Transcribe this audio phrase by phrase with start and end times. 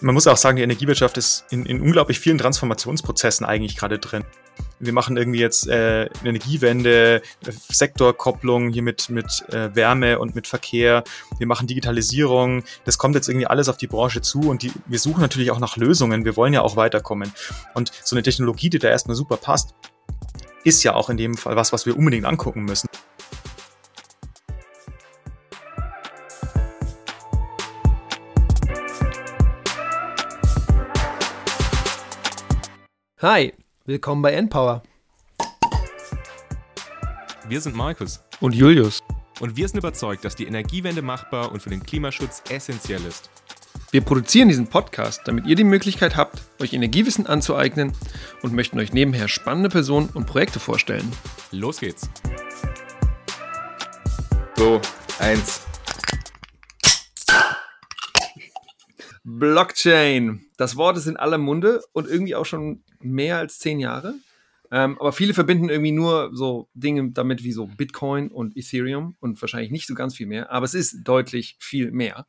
[0.00, 4.24] man muss auch sagen, die Energiewirtschaft ist in, in unglaublich vielen Transformationsprozessen eigentlich gerade drin.
[4.78, 7.22] Wir machen irgendwie jetzt äh, Energiewende,
[7.68, 11.04] Sektorkopplung hier mit, mit äh, Wärme und mit Verkehr.
[11.38, 12.62] Wir machen Digitalisierung.
[12.84, 15.60] Das kommt jetzt irgendwie alles auf die Branche zu und die, wir suchen natürlich auch
[15.60, 16.24] nach Lösungen.
[16.24, 17.32] Wir wollen ja auch weiterkommen.
[17.74, 19.74] Und so eine Technologie, die da erstmal super passt,
[20.64, 22.88] ist ja auch in dem Fall was, was wir unbedingt angucken müssen.
[33.22, 33.54] Hi,
[33.86, 34.82] willkommen bei Endpower.
[37.48, 39.02] Wir sind Markus und Julius.
[39.40, 43.30] Und wir sind überzeugt, dass die Energiewende machbar und für den Klimaschutz essentiell ist.
[43.90, 47.94] Wir produzieren diesen Podcast, damit ihr die Möglichkeit habt, euch Energiewissen anzueignen
[48.42, 51.10] und möchten euch nebenher spannende Personen und Projekte vorstellen.
[51.52, 52.10] Los geht's.
[54.56, 54.78] So,
[55.20, 55.62] eins.
[59.24, 60.46] Blockchain.
[60.58, 64.14] Das Wort ist in aller Munde und irgendwie auch schon mehr als zehn Jahre.
[64.70, 69.40] Ähm, aber viele verbinden irgendwie nur so Dinge damit wie so Bitcoin und Ethereum und
[69.40, 70.50] wahrscheinlich nicht so ganz viel mehr.
[70.50, 72.26] Aber es ist deutlich viel mehr.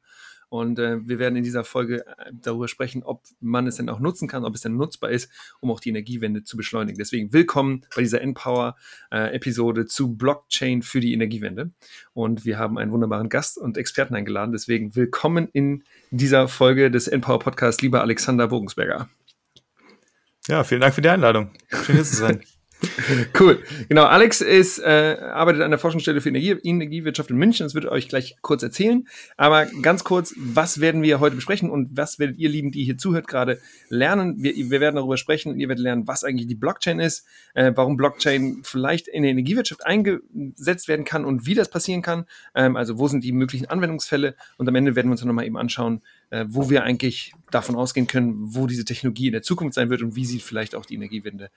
[0.50, 4.00] Und äh, wir werden in dieser Folge äh, darüber sprechen, ob man es denn auch
[4.00, 5.30] nutzen kann, ob es denn nutzbar ist,
[5.60, 6.98] um auch die Energiewende zu beschleunigen.
[6.98, 11.72] Deswegen willkommen bei dieser Empower-Episode äh, zu Blockchain für die Energiewende.
[12.14, 14.54] Und wir haben einen wunderbaren Gast und Experten eingeladen.
[14.54, 19.10] Deswegen willkommen in dieser Folge des Empower Podcasts, lieber Alexander Bogensberger.
[20.48, 21.52] Ja, vielen Dank für die Einladung.
[21.70, 22.42] Schön hier zu sein.
[23.40, 23.64] Cool.
[23.90, 27.66] Genau, Alex ist, äh, arbeitet an der Forschungsstelle für Energie, Energiewirtschaft in München.
[27.66, 29.08] Das wird euch gleich kurz erzählen.
[29.36, 32.98] Aber ganz kurz, was werden wir heute besprechen und was werdet ihr, Lieben, die hier
[32.98, 34.36] zuhört, gerade lernen?
[34.38, 35.60] Wir, wir werden darüber sprechen.
[35.60, 39.86] Ihr werdet lernen, was eigentlich die Blockchain ist, äh, warum Blockchain vielleicht in der Energiewirtschaft
[39.86, 42.26] eingesetzt werden kann und wie das passieren kann.
[42.54, 44.36] Ähm, also wo sind die möglichen Anwendungsfälle?
[44.58, 47.76] Und am Ende werden wir uns dann nochmal eben anschauen, äh, wo wir eigentlich davon
[47.76, 50.86] ausgehen können, wo diese Technologie in der Zukunft sein wird und wie sie vielleicht auch
[50.86, 51.50] die Energiewende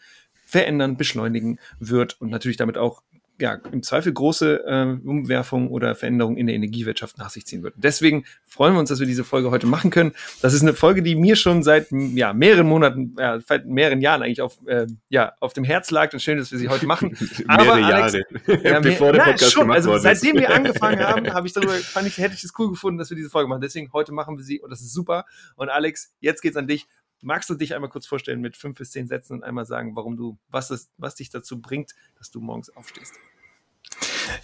[0.46, 3.02] verändern, beschleunigen wird und natürlich damit auch
[3.40, 7.74] ja, im Zweifel große äh, Umwerfungen oder Veränderungen in der Energiewirtschaft nach sich ziehen wird.
[7.76, 10.12] Deswegen freuen wir uns, dass wir diese Folge heute machen können.
[10.42, 14.22] Das ist eine Folge, die mir schon seit ja, mehreren Monaten, ja, seit mehreren Jahren
[14.22, 17.16] eigentlich auf, äh, ja, auf dem Herz lag und schön, dass wir sie heute machen.
[17.48, 21.32] Aber Mehrere Alex, Jahre, ja, bevor der Podcast schon, gemacht also, Seitdem wir angefangen haben,
[21.32, 23.60] habe ich darüber, fand ich, hätte ich es cool gefunden, dass wir diese Folge machen.
[23.60, 25.24] Deswegen heute machen wir sie und das ist super.
[25.56, 26.86] Und Alex, jetzt geht's an dich.
[27.22, 30.16] Magst du dich einmal kurz vorstellen mit fünf bis zehn Sätzen und einmal sagen, warum
[30.16, 33.14] du, was, das, was dich dazu bringt, dass du morgens aufstehst?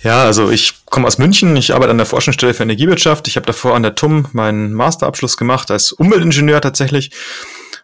[0.02, 3.28] Ja, also ich komme aus München, ich arbeite an der Forschungsstelle für Energiewirtschaft.
[3.28, 7.12] Ich habe davor an der TUM meinen Masterabschluss gemacht als Umweltingenieur tatsächlich.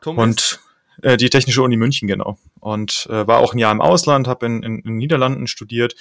[0.01, 0.61] TUM und
[1.03, 2.39] äh, die Technische Uni München, genau.
[2.61, 5.95] Und äh, war auch ein Jahr im Ausland, habe in, in, in Niederlanden studiert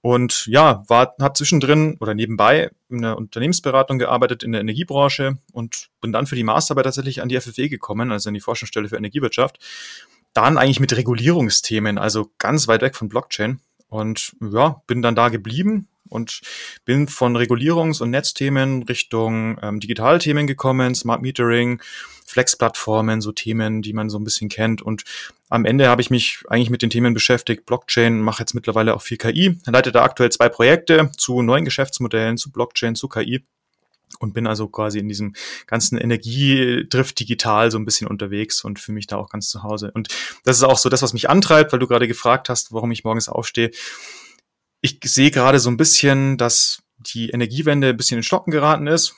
[0.00, 5.88] und ja, war, habe zwischendrin oder nebenbei in der Unternehmensberatung gearbeitet in der Energiebranche und
[6.00, 8.96] bin dann für die Masterarbeit tatsächlich an die FFW gekommen, also an die Forschungsstelle für
[8.96, 9.58] Energiewirtschaft.
[10.34, 13.60] Dann eigentlich mit Regulierungsthemen, also ganz weit weg von Blockchain.
[13.88, 16.40] Und ja, bin dann da geblieben und
[16.84, 21.82] bin von Regulierungs- und Netzthemen Richtung ähm, Digitalthemen gekommen, Smart Metering,
[22.24, 24.80] Flex-Plattformen, so Themen, die man so ein bisschen kennt.
[24.80, 25.04] Und
[25.52, 29.02] am Ende habe ich mich eigentlich mit den Themen beschäftigt, Blockchain, mache jetzt mittlerweile auch
[29.02, 33.44] viel KI, leite da aktuell zwei Projekte zu neuen Geschäftsmodellen, zu Blockchain, zu KI
[34.18, 35.34] und bin also quasi in diesem
[35.66, 39.90] ganzen Energiedrift digital so ein bisschen unterwegs und fühle mich da auch ganz zu Hause.
[39.92, 40.08] Und
[40.44, 43.04] das ist auch so das, was mich antreibt, weil du gerade gefragt hast, warum ich
[43.04, 43.72] morgens aufstehe.
[44.80, 49.14] Ich sehe gerade so ein bisschen, dass die Energiewende ein bisschen in Stocken geraten ist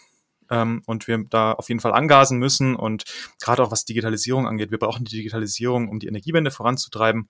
[0.51, 3.05] ähm, und wir da auf jeden Fall angasen müssen und
[3.41, 4.71] gerade auch was Digitalisierung angeht.
[4.71, 7.29] Wir brauchen die Digitalisierung, um die Energiewende voranzutreiben.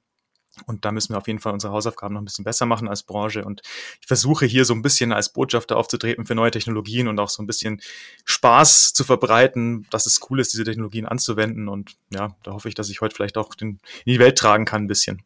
[0.66, 3.02] Und da müssen wir auf jeden Fall unsere Hausaufgaben noch ein bisschen besser machen als
[3.02, 3.44] Branche.
[3.44, 3.62] Und
[4.00, 7.42] ich versuche hier so ein bisschen als Botschafter aufzutreten für neue Technologien und auch so
[7.42, 7.80] ein bisschen
[8.24, 11.68] Spaß zu verbreiten, dass es cool ist, diese Technologien anzuwenden.
[11.68, 14.64] Und ja, da hoffe ich, dass ich heute vielleicht auch den, in die Welt tragen
[14.64, 15.22] kann ein bisschen.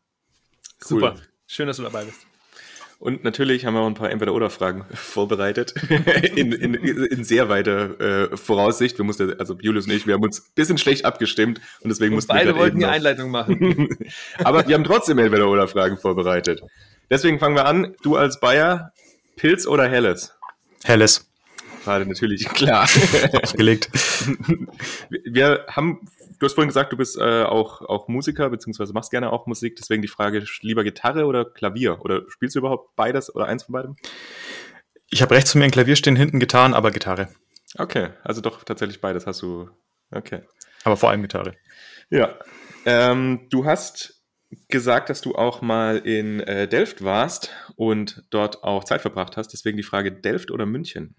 [0.90, 1.00] Cool.
[1.00, 1.16] Super.
[1.46, 2.26] Schön, dass du dabei bist.
[3.00, 5.74] Und natürlich haben wir auch ein paar Entweder-Oder-Fragen vorbereitet.
[6.34, 8.98] in, in, in, sehr weiter äh, Voraussicht.
[8.98, 12.12] Wir mussten, also Julius und ich, wir haben uns ein bisschen schlecht abgestimmt und deswegen
[12.12, 12.52] und mussten beide wir.
[12.54, 13.88] Beide wollten die Einleitung machen.
[14.42, 16.62] Aber wir haben trotzdem Entweder-Oder-Fragen vorbereitet.
[17.08, 17.94] Deswegen fangen wir an.
[18.02, 18.92] Du als Bayer,
[19.36, 20.34] Pilz oder Helles?
[20.84, 21.27] Helles
[21.84, 22.88] gerade natürlich klar
[23.42, 23.90] aufgelegt.
[25.24, 26.00] Wir haben,
[26.38, 29.76] du hast vorhin gesagt, du bist äh, auch, auch Musiker, beziehungsweise machst gerne auch Musik,
[29.76, 32.00] deswegen die Frage, lieber Gitarre oder Klavier?
[32.04, 33.96] Oder spielst du überhaupt beides oder eins von beidem?
[35.10, 37.28] Ich habe rechts von mir ein Klavier stehen, hinten Gitarren, aber Gitarre.
[37.76, 39.70] Okay, also doch tatsächlich beides hast du.
[40.10, 40.42] Okay.
[40.84, 41.54] Aber vor allem Gitarre.
[42.10, 42.38] Ja.
[42.86, 44.18] Ähm, du hast
[44.68, 49.48] gesagt, dass du auch mal in äh, Delft warst und dort auch Zeit verbracht hast.
[49.48, 51.14] Deswegen die Frage Delft oder München?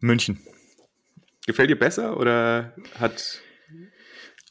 [0.00, 0.40] München.
[1.46, 3.40] Gefällt dir besser oder hat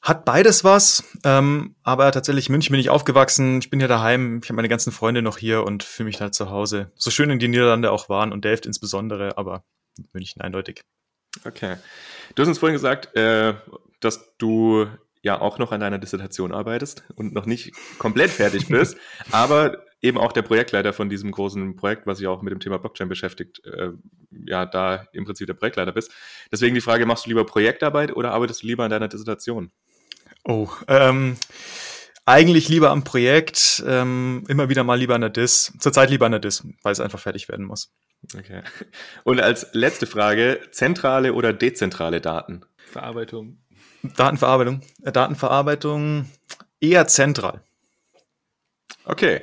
[0.02, 3.60] hat beides was, ähm, aber tatsächlich München bin ich aufgewachsen.
[3.60, 4.40] Ich bin hier daheim.
[4.42, 6.92] Ich habe meine ganzen Freunde noch hier und fühle mich da zu Hause.
[6.96, 9.66] So schön in die Niederlande auch waren und Delft insbesondere, aber
[10.14, 10.82] München eindeutig.
[11.44, 11.78] Okay.
[12.36, 13.56] Du hast uns vorhin gesagt, äh,
[14.00, 14.88] dass du
[15.22, 18.98] ja auch noch an deiner Dissertation arbeitest und noch nicht komplett fertig bist,
[19.32, 22.78] aber eben auch der Projektleiter von diesem großen Projekt, was sich auch mit dem Thema
[22.78, 23.90] Blockchain beschäftigt, äh,
[24.46, 26.12] ja, da im Prinzip der Projektleiter bist.
[26.52, 29.72] Deswegen die Frage, machst du lieber Projektarbeit oder arbeitest du lieber an deiner Dissertation?
[30.44, 31.36] Oh, ähm,
[32.26, 35.74] eigentlich lieber am Projekt, ähm, immer wieder mal lieber an der Dis.
[35.80, 37.94] Zurzeit lieber an der Dis, weil es einfach fertig werden muss.
[38.38, 38.62] Okay.
[39.24, 42.66] Und als letzte Frage, zentrale oder dezentrale Daten?
[42.86, 43.60] Verarbeitung.
[44.16, 44.82] Datenverarbeitung.
[45.04, 46.30] Äh, Datenverarbeitung
[46.80, 47.62] eher zentral.
[49.06, 49.42] Okay.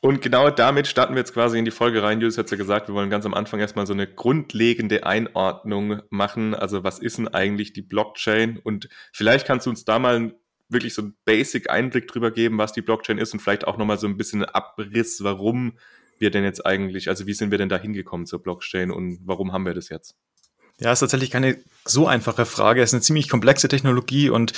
[0.00, 2.20] Und genau damit starten wir jetzt quasi in die Folge rein.
[2.20, 6.54] Julius hat ja gesagt, wir wollen ganz am Anfang erstmal so eine grundlegende Einordnung machen.
[6.56, 8.58] Also was ist denn eigentlich die Blockchain?
[8.58, 10.34] Und vielleicht kannst du uns da mal
[10.68, 14.08] wirklich so einen Basic-Einblick drüber geben, was die Blockchain ist und vielleicht auch nochmal so
[14.08, 15.78] ein bisschen Abriss, warum
[16.18, 19.52] wir denn jetzt eigentlich, also wie sind wir denn da hingekommen zur Blockchain und warum
[19.52, 20.16] haben wir das jetzt?
[20.82, 22.82] Ja, ist tatsächlich keine so einfache Frage.
[22.82, 24.52] Es ist eine ziemlich komplexe Technologie und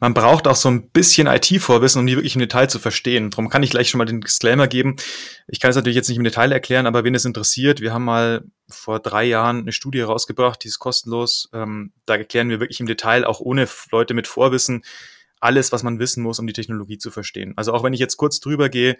[0.00, 3.30] man braucht auch so ein bisschen IT-Vorwissen, um die wirklich im Detail zu verstehen.
[3.30, 4.96] Darum kann ich gleich schon mal den Disclaimer geben.
[5.48, 8.04] Ich kann es natürlich jetzt nicht im Detail erklären, aber wen es interessiert, wir haben
[8.04, 11.48] mal vor drei Jahren eine Studie rausgebracht, die ist kostenlos.
[11.52, 14.84] Ähm, da erklären wir wirklich im Detail, auch ohne Leute mit Vorwissen,
[15.40, 17.52] alles, was man wissen muss, um die Technologie zu verstehen.
[17.56, 18.96] Also auch wenn ich jetzt kurz drüber gehe,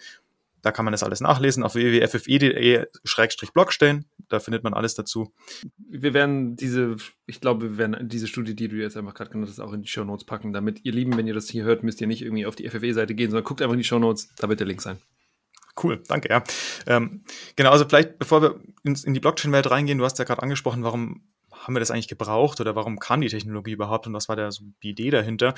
[0.64, 4.06] da kann man das alles nachlesen auf www.ffi.de-blockchain.
[4.30, 5.34] Da findet man alles dazu.
[5.76, 6.96] Wir werden diese,
[7.26, 9.82] ich glaube, wir werden diese Studie, die du jetzt einfach gerade genannt hast, auch in
[9.82, 12.22] die Show Notes packen, damit ihr Lieben, wenn ihr das hier hört, müsst ihr nicht
[12.22, 14.66] irgendwie auf die FFE-Seite gehen, sondern guckt einfach in die Show Notes, da wird der
[14.66, 14.96] Link sein.
[15.82, 16.42] Cool, danke, ja.
[16.86, 17.24] Ähm,
[17.56, 20.82] genau, also vielleicht, bevor wir ins, in die Blockchain-Welt reingehen, du hast ja gerade angesprochen,
[20.82, 24.36] warum haben wir das eigentlich gebraucht oder warum kam die Technologie überhaupt und was war
[24.36, 25.52] da so die Idee dahinter?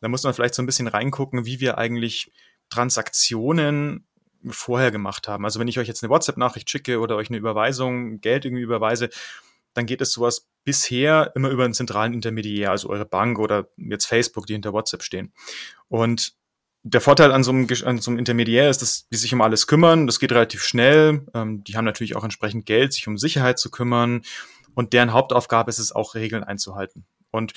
[0.00, 2.32] Da muss man vielleicht so ein bisschen reingucken, wie wir eigentlich
[2.70, 4.06] Transaktionen
[4.46, 5.44] vorher gemacht haben.
[5.44, 9.10] Also wenn ich euch jetzt eine WhatsApp-Nachricht schicke oder euch eine Überweisung, Geld irgendwie überweise,
[9.74, 14.06] dann geht es sowas bisher immer über einen zentralen Intermediär, also eure Bank oder jetzt
[14.06, 15.32] Facebook, die hinter WhatsApp stehen.
[15.88, 16.34] Und
[16.82, 19.66] der Vorteil an so, einem, an so einem Intermediär ist, dass die sich um alles
[19.66, 20.06] kümmern.
[20.06, 21.26] Das geht relativ schnell.
[21.34, 24.22] Ähm, die haben natürlich auch entsprechend Geld, sich um Sicherheit zu kümmern.
[24.74, 27.04] Und deren Hauptaufgabe ist es auch, Regeln einzuhalten.
[27.30, 27.52] Und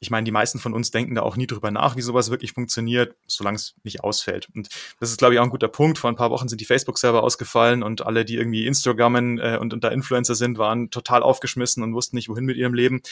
[0.00, 2.52] ich meine, die meisten von uns denken da auch nie drüber nach, wie sowas wirklich
[2.52, 4.48] funktioniert, solange es nicht ausfällt.
[4.54, 4.68] Und
[5.00, 5.98] das ist, glaube ich, auch ein guter Punkt.
[5.98, 9.74] Vor ein paar Wochen sind die Facebook-Server ausgefallen und alle, die irgendwie Instagrammen äh, und,
[9.74, 13.02] und da Influencer sind, waren total aufgeschmissen und wussten nicht, wohin mit ihrem Leben.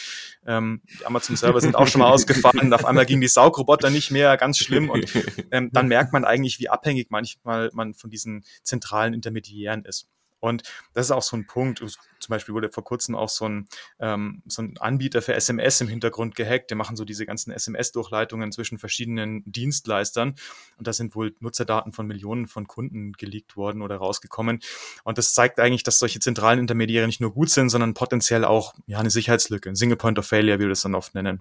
[0.47, 2.73] Ähm, die Amazon-Server sind auch schon mal ausgefallen.
[2.73, 4.89] Auf einmal gingen die Saugroboter nicht mehr, ganz schlimm.
[4.89, 5.13] Und
[5.51, 10.07] ähm, dann merkt man eigentlich, wie abhängig manchmal man von diesen zentralen Intermediären ist.
[10.41, 10.63] Und
[10.95, 11.79] das ist auch so ein Punkt.
[11.79, 13.69] Zum Beispiel wurde vor kurzem auch so ein,
[13.99, 16.71] ähm, so ein Anbieter für SMS im Hintergrund gehackt.
[16.71, 20.35] Die machen so diese ganzen SMS-Durchleitungen zwischen verschiedenen Dienstleistern.
[20.79, 24.61] Und da sind wohl Nutzerdaten von Millionen von Kunden geleakt worden oder rausgekommen.
[25.05, 28.75] Und das zeigt eigentlich, dass solche zentralen Intermediäre nicht nur gut sind, sondern potenziell auch
[28.87, 31.41] ja, eine Sicherheitslücke, ein Single Point of Failure, wie wir das dann oft nennen.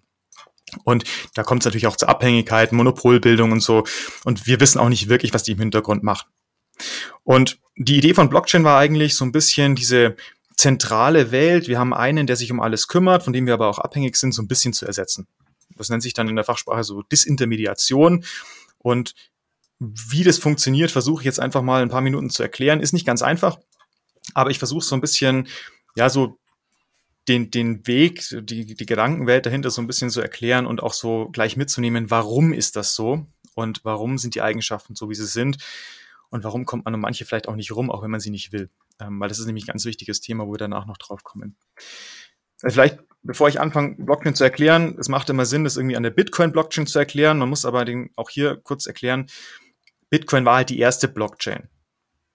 [0.84, 1.04] Und
[1.36, 3.84] da kommt es natürlich auch zu Abhängigkeiten, Monopolbildung und so.
[4.24, 6.28] Und wir wissen auch nicht wirklich, was die im Hintergrund machen.
[7.26, 10.16] Und die Idee von Blockchain war eigentlich so ein bisschen diese
[10.56, 11.68] zentrale Welt.
[11.68, 14.32] Wir haben einen, der sich um alles kümmert, von dem wir aber auch abhängig sind,
[14.32, 15.28] so ein bisschen zu ersetzen.
[15.76, 18.24] Das nennt sich dann in der Fachsprache so Disintermediation.
[18.78, 19.16] Und
[19.80, 22.80] wie das funktioniert, versuche ich jetzt einfach mal ein paar Minuten zu erklären.
[22.80, 23.60] Ist nicht ganz einfach,
[24.34, 25.48] aber ich versuche so ein bisschen,
[25.96, 26.38] ja, so
[27.28, 31.30] den, den Weg, die, die Gedankenwelt dahinter so ein bisschen zu erklären und auch so
[31.30, 35.58] gleich mitzunehmen, warum ist das so und warum sind die Eigenschaften so, wie sie sind
[36.30, 38.52] und warum kommt man um manche vielleicht auch nicht rum, auch wenn man sie nicht
[38.52, 38.70] will.
[39.00, 41.58] Ähm, weil das ist nämlich ein ganz wichtiges Thema, wo wir danach noch drauf kommen.
[42.62, 46.04] Also vielleicht, bevor ich anfange, Blockchain zu erklären, es macht immer Sinn, das irgendwie an
[46.04, 47.38] der Bitcoin-Blockchain zu erklären.
[47.38, 49.28] Man muss aber den auch hier kurz erklären,
[50.10, 51.68] Bitcoin war halt die erste Blockchain.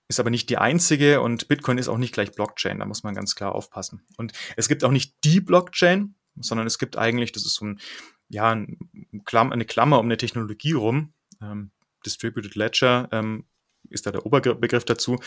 [0.09, 2.80] Ist aber nicht die einzige und Bitcoin ist auch nicht gleich Blockchain.
[2.80, 4.02] Da muss man ganz klar aufpassen.
[4.16, 7.80] Und es gibt auch nicht die Blockchain, sondern es gibt eigentlich, das ist so ein,
[8.28, 8.76] ja, ein
[9.25, 11.14] Klammer, eine Klammer um eine Technologie rum.
[11.40, 11.70] Ähm,
[12.04, 13.44] Distributed Ledger ähm,
[13.90, 15.18] ist da der Oberbegriff dazu,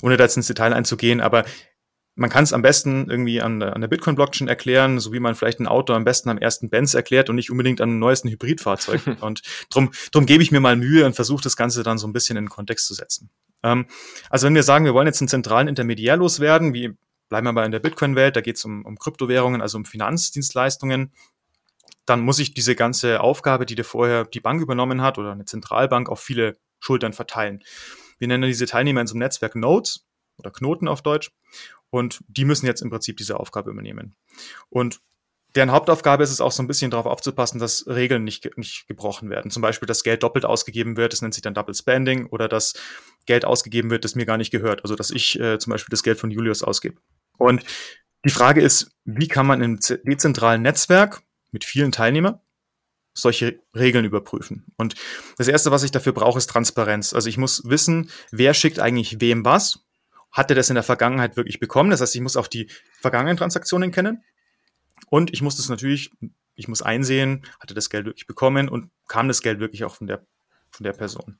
[0.00, 1.44] ohne da jetzt ins Detail einzugehen, aber
[2.14, 5.34] man kann es am besten irgendwie an der, an der Bitcoin-Blockchain erklären, so wie man
[5.34, 8.28] vielleicht ein Auto am besten am ersten Benz erklärt und nicht unbedingt an einem neuesten
[8.28, 9.00] Hybridfahrzeug.
[9.20, 12.12] und drum, drum gebe ich mir mal Mühe und versuche das Ganze dann so ein
[12.12, 13.30] bisschen in den Kontext zu setzen.
[13.62, 13.86] Ähm,
[14.28, 16.94] also wenn wir sagen, wir wollen jetzt einen zentralen Intermediär loswerden, wie
[17.30, 21.12] bleiben wir aber in der Bitcoin-Welt, da geht es um, um Kryptowährungen, also um Finanzdienstleistungen,
[22.04, 25.46] dann muss ich diese ganze Aufgabe, die dir vorher die Bank übernommen hat oder eine
[25.46, 27.62] Zentralbank, auf viele Schultern verteilen.
[28.22, 30.06] Wir nennen diese Teilnehmer in so einem Netzwerk Nodes
[30.38, 31.32] oder Knoten auf Deutsch.
[31.90, 34.14] Und die müssen jetzt im Prinzip diese Aufgabe übernehmen.
[34.70, 35.00] Und
[35.56, 39.28] deren Hauptaufgabe ist es auch so ein bisschen darauf aufzupassen, dass Regeln nicht, nicht gebrochen
[39.28, 39.50] werden.
[39.50, 42.74] Zum Beispiel, dass Geld doppelt ausgegeben wird, das nennt sich dann Double Spending, oder dass
[43.26, 44.84] Geld ausgegeben wird, das mir gar nicht gehört.
[44.84, 47.00] Also dass ich äh, zum Beispiel das Geld von Julius ausgebe.
[47.38, 47.64] Und
[48.24, 52.38] die Frage ist, wie kann man im dezentralen Netzwerk mit vielen Teilnehmern
[53.14, 54.66] solche Regeln überprüfen.
[54.76, 54.94] Und
[55.36, 57.12] das Erste, was ich dafür brauche, ist Transparenz.
[57.12, 59.80] Also ich muss wissen, wer schickt eigentlich wem was.
[60.30, 61.90] Hat er das in der Vergangenheit wirklich bekommen?
[61.90, 64.24] Das heißt, ich muss auch die vergangenen Transaktionen kennen.
[65.08, 66.10] Und ich muss das natürlich,
[66.54, 69.94] ich muss einsehen, hat er das Geld wirklich bekommen und kam das Geld wirklich auch
[69.94, 70.24] von der,
[70.70, 71.38] von der Person.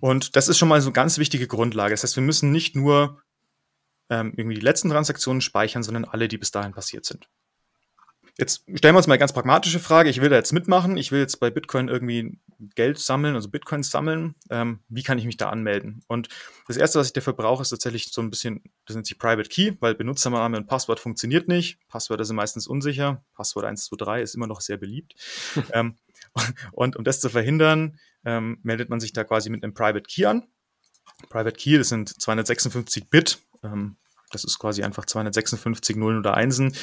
[0.00, 1.92] Und das ist schon mal so eine ganz wichtige Grundlage.
[1.92, 3.22] Das heißt, wir müssen nicht nur
[4.08, 7.28] ähm, irgendwie die letzten Transaktionen speichern, sondern alle, die bis dahin passiert sind.
[8.38, 10.08] Jetzt stellen wir uns mal eine ganz pragmatische Frage.
[10.08, 10.96] Ich will da jetzt mitmachen.
[10.96, 12.38] Ich will jetzt bei Bitcoin irgendwie
[12.74, 14.34] Geld sammeln, also Bitcoins sammeln.
[14.48, 16.02] Ähm, wie kann ich mich da anmelden?
[16.08, 16.28] Und
[16.66, 19.50] das Erste, was ich dafür brauche, ist tatsächlich so ein bisschen, das nennt sich Private
[19.50, 21.78] Key, weil Benutzername und Passwort funktioniert nicht.
[21.88, 23.22] Passwörter sind meistens unsicher.
[23.34, 25.14] Passwort 123 ist immer noch sehr beliebt.
[25.72, 25.96] ähm,
[26.72, 30.24] und um das zu verhindern, ähm, meldet man sich da quasi mit einem Private Key
[30.24, 30.48] an.
[31.28, 33.40] Private Key, das sind 256 Bit.
[33.62, 33.96] Ähm,
[34.30, 36.74] das ist quasi einfach 256 Nullen oder Einsen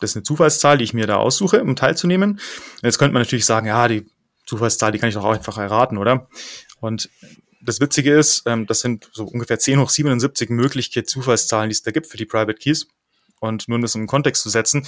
[0.00, 2.40] das ist eine Zufallszahl, die ich mir da aussuche, um teilzunehmen.
[2.82, 4.06] Jetzt könnte man natürlich sagen, ja, die
[4.46, 6.28] Zufallszahl, die kann ich doch auch einfach erraten, oder?
[6.80, 7.10] Und
[7.60, 11.82] das Witzige ist, ähm, das sind so ungefähr 10 hoch 77 mögliche Zufallszahlen, die es
[11.82, 12.86] da gibt für die Private Keys.
[13.40, 14.86] Und nur um das im Kontext zu setzen,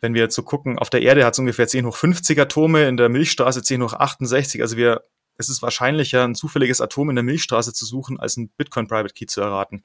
[0.00, 2.88] wenn wir jetzt so gucken, auf der Erde hat es ungefähr 10 hoch 50 Atome,
[2.88, 4.60] in der Milchstraße 10 hoch 68.
[4.60, 5.02] Also wir,
[5.36, 9.14] es ist wahrscheinlicher, ein zufälliges Atom in der Milchstraße zu suchen, als ein Bitcoin Private
[9.14, 9.84] Key zu erraten.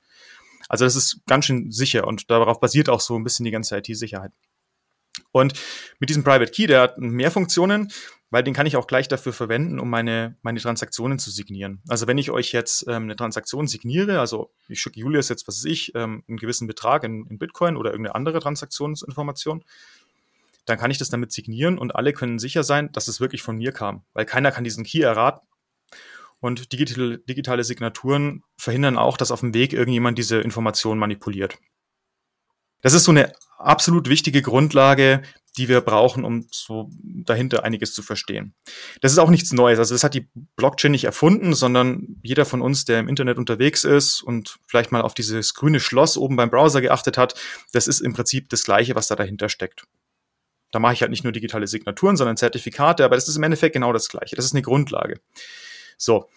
[0.70, 3.78] Also das ist ganz schön sicher und darauf basiert auch so ein bisschen die ganze
[3.78, 4.32] IT-Sicherheit.
[5.32, 5.54] Und
[6.00, 7.92] mit diesem Private Key, der hat mehr Funktionen,
[8.30, 11.82] weil den kann ich auch gleich dafür verwenden, um meine, meine Transaktionen zu signieren.
[11.88, 15.58] Also wenn ich euch jetzt ähm, eine Transaktion signiere, also ich schicke Julius jetzt, was
[15.58, 19.64] weiß ich, ähm, einen gewissen Betrag in, in Bitcoin oder irgendeine andere Transaktionsinformation,
[20.66, 23.56] dann kann ich das damit signieren und alle können sicher sein, dass es wirklich von
[23.56, 25.48] mir kam, weil keiner kann diesen Key erraten.
[26.40, 31.58] Und digitale, digitale Signaturen verhindern auch, dass auf dem Weg irgendjemand diese Information manipuliert.
[32.82, 35.22] Das ist so eine absolut wichtige Grundlage,
[35.58, 38.54] die wir brauchen, um so dahinter einiges zu verstehen.
[39.02, 39.80] Das ist auch nichts Neues.
[39.80, 43.84] Also das hat die Blockchain nicht erfunden, sondern jeder von uns, der im Internet unterwegs
[43.84, 47.34] ist und vielleicht mal auf dieses grüne Schloss oben beim Browser geachtet hat,
[47.74, 49.86] das ist im Prinzip das Gleiche, was da dahinter steckt.
[50.72, 53.74] Da mache ich halt nicht nur digitale Signaturen, sondern Zertifikate, aber das ist im Endeffekt
[53.74, 54.36] genau das Gleiche.
[54.36, 55.20] Das ist eine Grundlage.
[55.98, 56.30] So,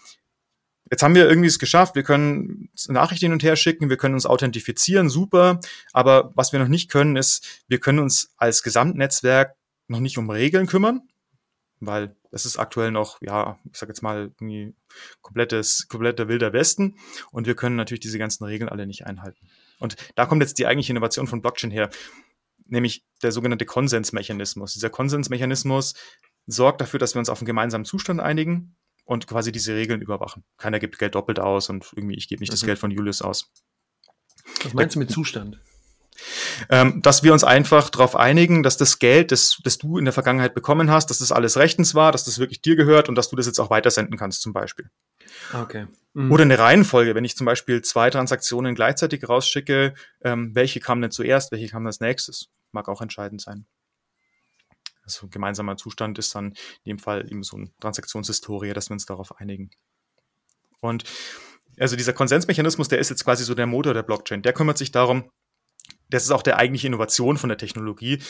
[0.90, 4.14] Jetzt haben wir irgendwie es geschafft, wir können Nachrichten hin und her schicken, wir können
[4.14, 5.60] uns authentifizieren, super.
[5.92, 9.54] Aber was wir noch nicht können, ist, wir können uns als Gesamtnetzwerk
[9.86, 11.02] noch nicht um Regeln kümmern,
[11.78, 14.74] weil das ist aktuell noch, ja, ich sag jetzt mal, irgendwie
[15.20, 16.96] komplettes, kompletter wilder Westen.
[17.30, 19.48] Und wir können natürlich diese ganzen Regeln alle nicht einhalten.
[19.78, 21.90] Und da kommt jetzt die eigentliche Innovation von Blockchain her,
[22.66, 24.74] nämlich der sogenannte Konsensmechanismus.
[24.74, 25.94] Dieser Konsensmechanismus
[26.46, 28.76] sorgt dafür, dass wir uns auf einen gemeinsamen Zustand einigen
[29.10, 30.44] und quasi diese Regeln überwachen.
[30.56, 32.54] Keiner gibt Geld doppelt aus und irgendwie ich gebe nicht mhm.
[32.54, 33.50] das Geld von Julius aus.
[34.62, 35.60] Was meinst du mit Zustand?
[36.68, 40.12] Ähm, dass wir uns einfach darauf einigen, dass das Geld, das, das du in der
[40.12, 43.30] Vergangenheit bekommen hast, dass das alles rechtens war, dass das wirklich dir gehört und dass
[43.30, 44.90] du das jetzt auch weitersenden kannst, zum Beispiel.
[45.54, 45.88] Okay.
[46.12, 46.30] Mhm.
[46.30, 51.10] Oder eine Reihenfolge, wenn ich zum Beispiel zwei Transaktionen gleichzeitig rausschicke, ähm, welche kam denn
[51.10, 52.48] zuerst, welche kam als nächstes?
[52.70, 53.66] Mag auch entscheidend sein.
[55.10, 59.06] Also gemeinsamer Zustand ist dann in dem Fall eben so eine Transaktionshistorie, dass wir uns
[59.06, 59.70] darauf einigen.
[60.80, 61.04] Und
[61.78, 64.42] also dieser Konsensmechanismus, der ist jetzt quasi so der Motor der Blockchain.
[64.42, 65.30] Der kümmert sich darum,
[66.08, 68.22] das ist auch der eigentliche Innovation von der Technologie.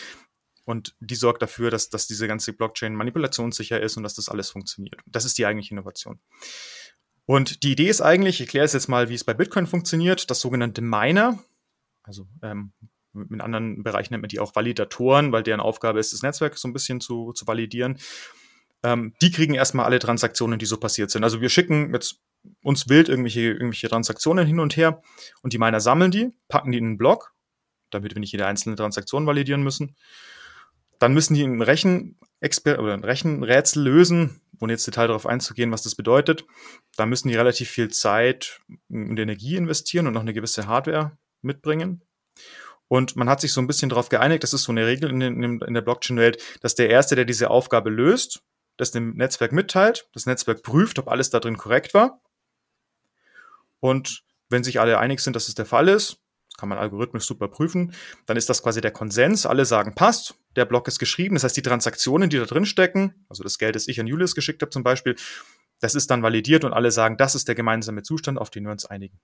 [0.64, 4.50] Und die sorgt dafür, dass, dass diese ganze Blockchain manipulationssicher ist und dass das alles
[4.50, 5.00] funktioniert.
[5.06, 6.20] Das ist die eigentliche Innovation.
[7.26, 10.30] Und die Idee ist eigentlich, ich erkläre es jetzt mal, wie es bei Bitcoin funktioniert,
[10.30, 11.42] das sogenannte Miner,
[12.02, 12.72] also ähm,
[13.14, 16.68] in anderen Bereichen nennt man die auch Validatoren, weil deren Aufgabe ist, das Netzwerk so
[16.68, 17.98] ein bisschen zu, zu validieren.
[18.82, 21.24] Ähm, die kriegen erstmal alle Transaktionen, die so passiert sind.
[21.24, 22.20] Also wir schicken jetzt
[22.62, 25.02] uns wild irgendwelche, irgendwelche Transaktionen hin und her
[25.42, 27.34] und die Miner sammeln die, packen die in einen Block,
[27.90, 29.96] damit wir nicht jede einzelne Transaktion validieren müssen.
[30.98, 35.82] Dann müssen die ein, Rechen oder ein Rechenrätsel lösen, ohne jetzt Detail darauf einzugehen, was
[35.82, 36.44] das bedeutet.
[36.96, 42.02] Da müssen die relativ viel Zeit und Energie investieren und noch eine gewisse Hardware mitbringen.
[42.90, 45.20] Und man hat sich so ein bisschen darauf geeinigt, das ist so eine Regel in,
[45.20, 48.42] in, in der Blockchain-Welt, dass der Erste, der diese Aufgabe löst,
[48.78, 52.20] das dem Netzwerk mitteilt, das Netzwerk prüft, ob alles da drin korrekt war.
[53.78, 56.18] Und wenn sich alle einig sind, dass es der Fall ist,
[56.48, 57.94] das kann man algorithmisch super prüfen,
[58.26, 59.46] dann ist das quasi der Konsens.
[59.46, 61.36] Alle sagen, passt, der Block ist geschrieben.
[61.36, 64.34] Das heißt, die Transaktionen, die da drin stecken, also das Geld, das ich an Julius
[64.34, 65.14] geschickt habe zum Beispiel,
[65.78, 68.72] das ist dann validiert und alle sagen, das ist der gemeinsame Zustand, auf den wir
[68.72, 69.20] uns einigen.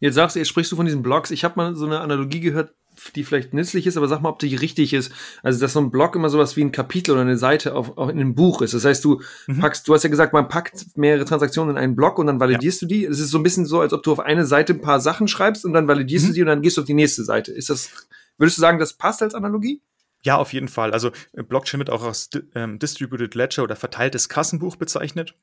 [0.00, 1.30] Jetzt sagst du, jetzt sprichst du von diesen Blocks.
[1.30, 2.74] Ich habe mal so eine Analogie gehört
[3.16, 5.12] die vielleicht nützlich ist, aber sag mal, ob die richtig ist.
[5.42, 8.08] Also, dass so ein Blog immer sowas wie ein Kapitel oder eine Seite auf, auch
[8.08, 8.74] in einem Buch ist.
[8.74, 9.60] Das heißt, du mhm.
[9.60, 12.82] packst, du hast ja gesagt, man packt mehrere Transaktionen in einen Blog und dann validierst
[12.82, 12.88] ja.
[12.88, 13.04] du die.
[13.04, 15.28] Es ist so ein bisschen so, als ob du auf eine Seite ein paar Sachen
[15.28, 16.28] schreibst und dann validierst mhm.
[16.28, 17.52] du die und dann gehst du auf die nächste Seite.
[17.52, 17.90] Ist das,
[18.38, 19.80] würdest du sagen, das passt als Analogie?
[20.24, 20.92] Ja, auf jeden Fall.
[20.92, 25.34] Also Blockchain wird auch als ähm, Distributed Ledger oder verteiltes Kassenbuch bezeichnet.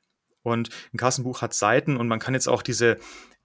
[0.43, 2.98] Und ein Kassenbuch hat Seiten und man kann jetzt auch diese,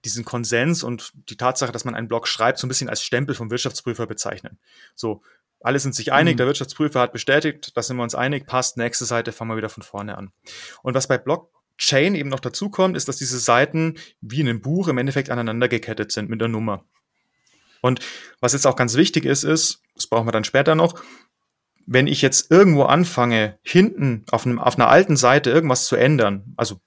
[0.05, 3.35] diesen Konsens und die Tatsache, dass man einen Blog schreibt, so ein bisschen als Stempel
[3.35, 4.59] vom Wirtschaftsprüfer bezeichnen.
[4.95, 5.21] So,
[5.59, 6.37] alle sind sich einig, mhm.
[6.37, 9.69] der Wirtschaftsprüfer hat bestätigt, da sind wir uns einig, passt, nächste Seite, fangen wir wieder
[9.69, 10.31] von vorne an.
[10.83, 14.61] Und was bei Blockchain eben noch dazu kommt, ist, dass diese Seiten wie in einem
[14.61, 16.85] Buch im Endeffekt aneinander gekettet sind mit der Nummer.
[17.81, 17.99] Und
[18.39, 21.01] was jetzt auch ganz wichtig ist, ist, das brauchen wir dann später noch,
[21.85, 26.53] wenn ich jetzt irgendwo anfange, hinten auf, einem, auf einer alten Seite irgendwas zu ändern,
[26.57, 26.79] also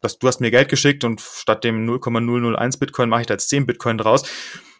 [0.00, 3.48] das, du hast mir Geld geschickt und statt dem 0,001 Bitcoin mache ich da jetzt
[3.48, 4.22] 10 Bitcoin draus,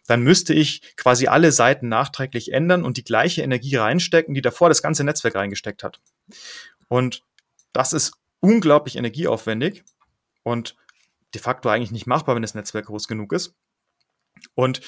[0.07, 4.69] dann müsste ich quasi alle Seiten nachträglich ändern und die gleiche Energie reinstecken, die davor
[4.69, 6.01] das ganze Netzwerk reingesteckt hat.
[6.89, 7.23] Und
[7.73, 9.85] das ist unglaublich energieaufwendig
[10.45, 10.77] und
[11.35, 13.55] de facto eigentlich nicht machbar, wenn das Netzwerk groß genug ist.
[14.55, 14.81] Und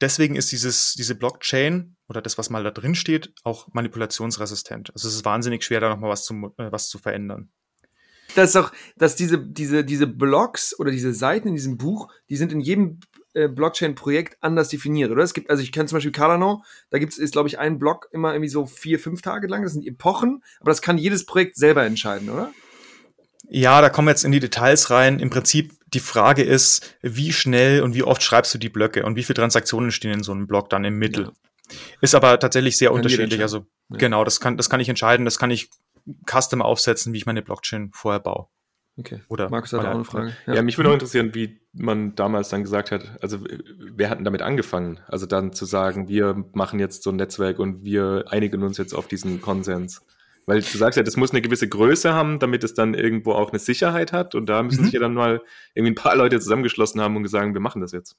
[0.00, 4.90] deswegen ist dieses, diese Blockchain oder das, was mal da drin steht, auch manipulationsresistent.
[4.92, 7.50] Also es ist wahnsinnig schwer, da nochmal was zu, äh, was zu verändern.
[8.34, 12.36] Das ist auch, dass diese, diese, diese Blogs oder diese Seiten in diesem Buch, die
[12.36, 13.00] sind in jedem
[13.34, 15.22] äh, Blockchain-Projekt anders definiert, oder?
[15.22, 18.08] Es gibt, also ich kenne zum Beispiel Cardano, da gibt es, glaube ich, ein Block
[18.12, 21.56] immer irgendwie so vier, fünf Tage lang, das sind Epochen, aber das kann jedes Projekt
[21.56, 22.52] selber entscheiden, oder?
[23.48, 25.18] Ja, da kommen wir jetzt in die Details rein.
[25.18, 29.16] Im Prinzip die Frage ist, wie schnell und wie oft schreibst du die Blöcke und
[29.16, 31.24] wie viele Transaktionen stehen in so einem Block dann im Mittel.
[31.24, 31.32] Ja.
[32.00, 33.42] Ist aber tatsächlich sehr kann unterschiedlich.
[33.42, 33.98] Also ja.
[33.98, 35.70] genau, das kann, das kann ich entscheiden, das kann ich
[36.28, 38.46] custom aufsetzen, wie ich meine Blockchain vorher baue.
[38.98, 39.20] Okay.
[39.28, 40.36] Oder Markus hat auch eine Frage.
[40.46, 40.54] Ja.
[40.54, 43.38] ja, mich würde auch interessieren, wie man damals dann gesagt hat, also
[43.78, 45.00] wer hat denn damit angefangen?
[45.06, 48.92] Also dann zu sagen, wir machen jetzt so ein Netzwerk und wir einigen uns jetzt
[48.92, 50.02] auf diesen Konsens.
[50.46, 53.50] Weil du sagst ja, das muss eine gewisse Größe haben, damit es dann irgendwo auch
[53.50, 54.34] eine Sicherheit hat.
[54.34, 54.84] Und da müssen mhm.
[54.86, 55.42] sich ja dann mal
[55.74, 58.16] irgendwie ein paar Leute zusammengeschlossen haben und gesagt, wir machen das jetzt.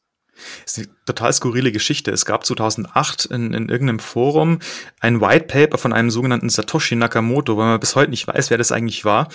[0.63, 2.11] Das ist eine total skurrile Geschichte.
[2.11, 4.59] Es gab 2008 in, in irgendeinem Forum
[4.99, 8.57] ein White Paper von einem sogenannten Satoshi Nakamoto, weil man bis heute nicht weiß, wer
[8.57, 9.29] das eigentlich war.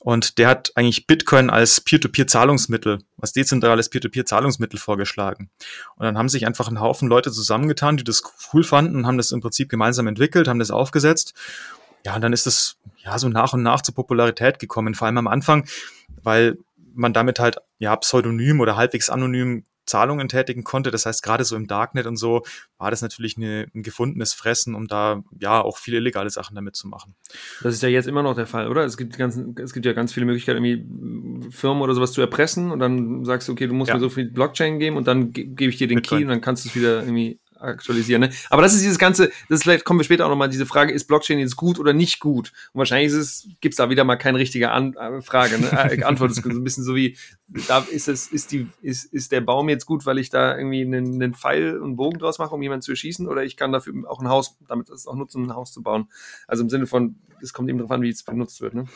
[0.00, 5.50] Und der hat eigentlich Bitcoin als Peer-to-Peer-Zahlungsmittel, als dezentrales Peer-to-Peer-Zahlungsmittel vorgeschlagen.
[5.96, 9.32] Und dann haben sich einfach ein Haufen Leute zusammengetan, die das cool fanden haben das
[9.32, 11.34] im Prinzip gemeinsam entwickelt, haben das aufgesetzt
[12.06, 15.18] ja, und dann ist es ja so nach und nach zur Popularität gekommen, vor allem
[15.18, 15.66] am Anfang,
[16.22, 16.56] weil
[16.94, 20.90] man damit halt ja pseudonym oder halbwegs anonym Zahlungen tätigen konnte.
[20.90, 22.42] Das heißt, gerade so im Darknet und so
[22.78, 26.76] war das natürlich eine, ein gefundenes Fressen, um da ja auch viele illegale Sachen damit
[26.76, 27.14] zu machen.
[27.62, 28.84] Das ist ja jetzt immer noch der Fall, oder?
[28.84, 32.70] Es gibt, ganz, es gibt ja ganz viele Möglichkeiten, irgendwie Firmen oder sowas zu erpressen
[32.70, 33.94] und dann sagst du, okay, du musst ja.
[33.94, 36.18] mir so viel Blockchain geben und dann ge gebe ich dir den Bitcoin.
[36.18, 38.22] Key und dann kannst du es wieder irgendwie aktualisieren.
[38.22, 38.30] Ne?
[38.50, 41.06] Aber das ist dieses ganze, das vielleicht kommen wir später auch nochmal, diese Frage, ist
[41.06, 42.52] Blockchain jetzt gut oder nicht gut?
[42.72, 45.70] Und wahrscheinlich ist es, da wieder mal keine richtige An äh, Frage, ne?
[45.70, 47.16] Äh, Antwort ist so ein bisschen so wie,
[47.68, 50.82] da ist es, ist die, ist, ist der Baum jetzt gut, weil ich da irgendwie
[50.82, 53.94] einen, einen Pfeil und Bogen draus mache, um jemanden zu erschießen, oder ich kann dafür
[54.08, 56.08] auch ein Haus, damit das auch nutzen, ein Haus zu bauen.
[56.46, 58.74] Also im Sinne von, es kommt eben darauf an, wie es benutzt wird.
[58.74, 58.86] Ne?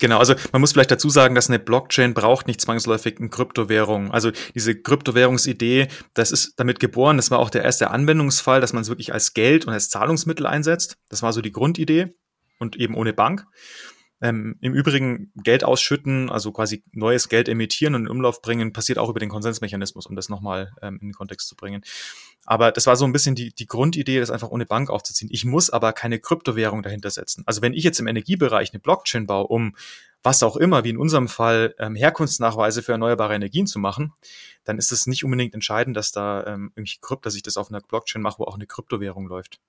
[0.00, 4.10] Genau, also man muss vielleicht dazu sagen, dass eine Blockchain braucht nicht zwangsläufig eine Kryptowährung.
[4.10, 8.82] Also diese Kryptowährungsidee, das ist damit geboren, das war auch der erste Anwendungsfall, dass man
[8.82, 10.96] es wirklich als Geld und als Zahlungsmittel einsetzt.
[11.08, 12.14] Das war so die Grundidee
[12.58, 13.46] und eben ohne Bank.
[14.20, 18.98] Ähm, Im Übrigen Geld ausschütten, also quasi neues Geld emittieren und in Umlauf bringen, passiert
[18.98, 21.82] auch über den Konsensmechanismus, um das nochmal ähm, in den Kontext zu bringen.
[22.44, 25.30] Aber das war so ein bisschen die, die Grundidee, das einfach ohne Bank aufzuziehen.
[25.32, 27.44] Ich muss aber keine Kryptowährung dahinter setzen.
[27.46, 29.76] Also wenn ich jetzt im Energiebereich eine Blockchain baue, um
[30.22, 34.12] was auch immer, wie in unserem Fall, ähm, Herkunftsnachweise für erneuerbare Energien zu machen,
[34.64, 37.70] dann ist es nicht unbedingt entscheidend, dass da ähm, irgendwie Krypt, dass ich das auf
[37.70, 39.60] einer Blockchain mache, wo auch eine Kryptowährung läuft.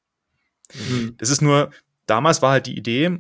[0.73, 1.15] Mhm.
[1.17, 1.71] Das ist nur,
[2.05, 3.19] damals war halt die Idee,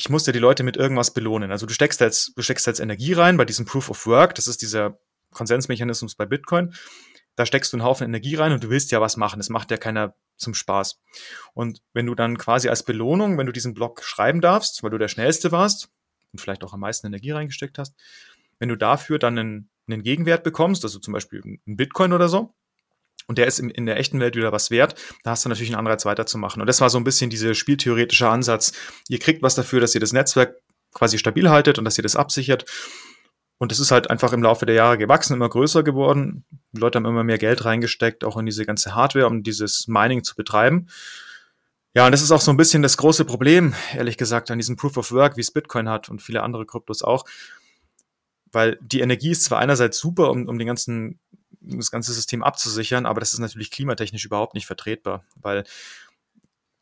[0.00, 1.50] ich musste die Leute mit irgendwas belohnen.
[1.50, 4.48] Also du steckst jetzt, du steckst jetzt Energie rein bei diesem Proof of Work, das
[4.48, 4.98] ist dieser
[5.34, 6.72] Konsensmechanismus bei Bitcoin.
[7.36, 9.38] Da steckst du einen Haufen Energie rein und du willst ja was machen.
[9.38, 10.98] Das macht ja keiner zum Spaß.
[11.52, 14.96] Und wenn du dann quasi als Belohnung, wenn du diesen Block schreiben darfst, weil du
[14.96, 15.90] der Schnellste warst
[16.32, 17.94] und vielleicht auch am meisten Energie reingesteckt hast,
[18.58, 22.54] wenn du dafür dann einen, einen Gegenwert bekommst, also zum Beispiel einen Bitcoin oder so,
[23.26, 25.70] und der ist in, in der echten Welt wieder was wert, da hast du natürlich
[25.70, 26.60] einen Anreiz weiterzumachen.
[26.60, 28.72] Und das war so ein bisschen dieser spieltheoretische Ansatz.
[29.08, 30.56] Ihr kriegt was dafür, dass ihr das Netzwerk
[30.92, 32.64] quasi stabil haltet und dass ihr das absichert.
[33.58, 36.44] Und das ist halt einfach im Laufe der Jahre gewachsen, immer größer geworden.
[36.72, 40.24] Die Leute haben immer mehr Geld reingesteckt, auch in diese ganze Hardware, um dieses Mining
[40.24, 40.88] zu betreiben.
[41.94, 44.76] Ja, und das ist auch so ein bisschen das große Problem, ehrlich gesagt, an diesem
[44.76, 47.24] Proof of Work, wie es Bitcoin hat und viele andere Kryptos auch.
[48.52, 51.18] Weil die Energie ist zwar einerseits super, um, um den ganzen
[51.60, 55.64] das ganze System abzusichern, aber das ist natürlich klimatechnisch überhaupt nicht vertretbar, weil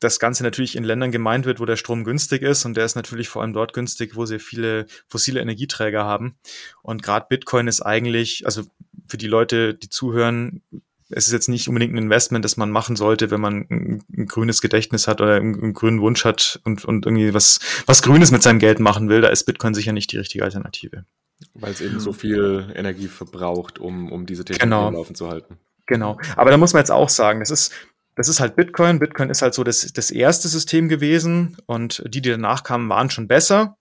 [0.01, 2.95] das Ganze natürlich in Ländern gemeint wird, wo der Strom günstig ist und der ist
[2.95, 6.39] natürlich vor allem dort günstig, wo sie viele fossile Energieträger haben.
[6.83, 8.63] Und gerade Bitcoin ist eigentlich, also
[9.09, 10.63] für die Leute, die zuhören,
[11.11, 14.27] es ist jetzt nicht unbedingt ein Investment, das man machen sollte, wenn man ein, ein
[14.27, 18.31] grünes Gedächtnis hat oder einen, einen, grünen Wunsch hat und, und irgendwie was, was Grünes
[18.31, 19.23] mit seinem Geld machen will.
[19.23, 21.07] Da ist Bitcoin sicher nicht die richtige Alternative.
[21.55, 24.99] Weil es eben so viel Energie verbraucht, um, um diese Technologie genau.
[24.99, 25.59] laufen zu halten.
[25.87, 26.19] Genau.
[26.37, 27.73] Aber da muss man jetzt auch sagen, das ist,
[28.17, 28.99] das ist halt Bitcoin.
[28.99, 33.11] Bitcoin ist halt so das, das erste System gewesen und die, die danach kamen, waren
[33.11, 33.79] schon besser.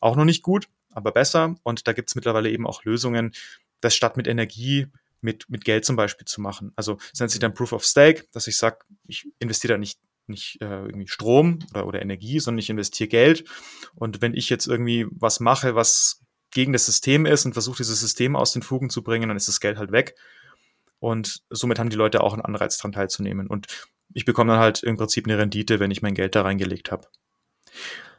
[0.00, 1.56] Auch noch nicht gut, aber besser.
[1.62, 3.32] Und da gibt es mittlerweile eben auch Lösungen,
[3.80, 4.86] das statt mit Energie
[5.24, 6.72] mit, mit Geld zum Beispiel zu machen.
[6.76, 9.98] Also es nennt sich dann Proof of Stake, dass ich sage, ich investiere da nicht,
[10.26, 13.44] nicht äh, irgendwie Strom oder, oder Energie, sondern ich investiere Geld.
[13.94, 16.20] Und wenn ich jetzt irgendwie was mache, was
[16.54, 19.48] gegen das System ist und versuche, dieses System aus den Fugen zu bringen, dann ist
[19.48, 20.14] das Geld halt weg.
[21.00, 23.46] Und somit haben die Leute auch einen Anreiz daran teilzunehmen.
[23.48, 23.66] Und
[24.14, 27.08] ich bekomme dann halt im Prinzip eine Rendite, wenn ich mein Geld da reingelegt habe.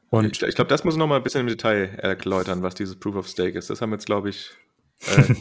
[0.09, 2.97] Und ich, ich glaube, das muss noch mal ein bisschen im Detail erläutern, was dieses
[2.97, 3.69] Proof of Stake ist.
[3.69, 4.51] Das haben jetzt, glaube ich,
[5.01, 5.35] äh,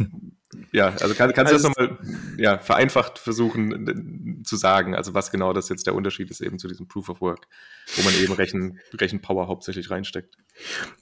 [0.73, 1.99] ja, also kann, kannst also, du das nochmal
[2.37, 6.69] ja, vereinfacht versuchen zu sagen, also was genau das jetzt der Unterschied ist eben zu
[6.69, 7.47] diesem Proof of Work,
[7.97, 10.37] wo man eben Rechen, Rechenpower hauptsächlich reinsteckt.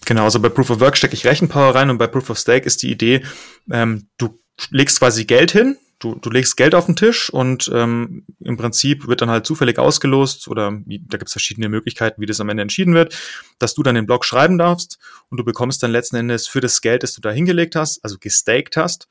[0.04, 2.66] Genau, also bei Proof of Work stecke ich Rechenpower rein und bei Proof of Stake
[2.66, 3.24] ist die Idee,
[3.70, 4.38] ähm, du
[4.70, 9.06] legst quasi Geld hin, du, du legst Geld auf den Tisch und ähm, im Prinzip
[9.06, 12.48] wird dann halt zufällig ausgelost oder wie, da gibt es verschiedene Möglichkeiten, wie das am
[12.48, 13.16] Ende entschieden wird,
[13.58, 14.98] dass du dann den Blog schreiben darfst
[15.30, 18.16] und du bekommst dann letzten Endes für das Geld, das du da hingelegt hast, also
[18.18, 19.08] gestaked hast,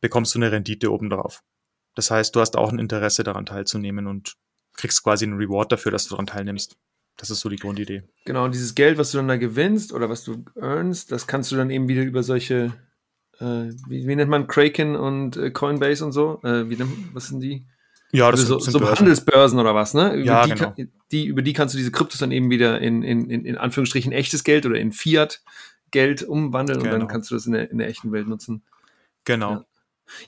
[0.00, 1.42] bekommst du eine Rendite obendrauf.
[1.94, 4.36] Das heißt, du hast auch ein Interesse daran teilzunehmen und
[4.74, 6.76] kriegst quasi einen Reward dafür, dass du daran teilnimmst.
[7.16, 8.02] Das ist so die Grundidee.
[8.24, 11.52] Genau, und dieses Geld, was du dann da gewinnst oder was du earnst, das kannst
[11.52, 12.72] du dann eben wieder über solche
[13.40, 16.40] äh, wie, wie, nennt man Kraken und äh, Coinbase und so?
[16.42, 17.64] Äh, wie nennt, was sind die?
[18.12, 20.14] Ja, das also so, sind so Handelsbörsen oder was, ne?
[20.14, 20.72] Über, ja, die genau.
[20.72, 23.58] kann, die, über die kannst du diese Kryptos dann eben wieder in, in, in, in
[23.58, 26.84] Anführungsstrichen echtes Geld oder in Fiat-Geld umwandeln genau.
[26.84, 27.12] und dann genau.
[27.12, 28.62] kannst du das in der, in der echten Welt nutzen.
[29.24, 29.50] Genau.
[29.50, 29.64] Ja.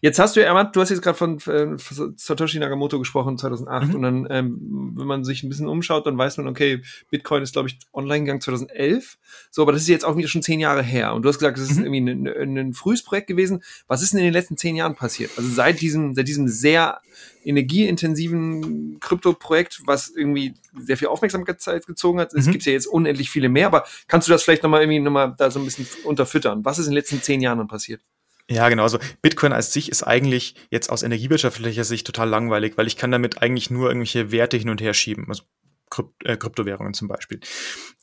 [0.01, 1.77] Jetzt hast du ja, du hast jetzt gerade von äh,
[2.17, 3.89] Satoshi Nakamoto gesprochen, 2008.
[3.89, 3.95] Mhm.
[3.95, 7.53] Und dann, ähm, wenn man sich ein bisschen umschaut, dann weiß man, okay, Bitcoin ist,
[7.53, 9.19] glaube ich, online gegangen 2011.
[9.51, 11.15] So, aber das ist jetzt auch wieder schon zehn Jahre her.
[11.15, 11.95] Und du hast gesagt, das ist mhm.
[11.95, 13.63] irgendwie ein, ein, ein frühes Projekt gewesen.
[13.87, 15.31] Was ist denn in den letzten zehn Jahren passiert?
[15.37, 17.01] Also seit diesem, seit diesem sehr
[17.45, 22.35] energieintensiven Krypto-Projekt, was irgendwie sehr viel Aufmerksamkeit gezogen hat.
[22.35, 22.53] Es mhm.
[22.53, 25.51] gibt ja jetzt unendlich viele mehr, aber kannst du das vielleicht nochmal irgendwie nochmal da
[25.51, 26.65] so ein bisschen unterfüttern?
[26.65, 28.03] Was ist in den letzten zehn Jahren passiert?
[28.49, 28.85] Ja, genau.
[28.85, 33.11] Also Bitcoin als sich ist eigentlich jetzt aus energiewirtschaftlicher Sicht total langweilig, weil ich kann
[33.11, 35.27] damit eigentlich nur irgendwelche Werte hin und her schieben.
[35.29, 35.43] Also
[35.91, 37.41] Krypt äh, Kryptowährungen zum Beispiel.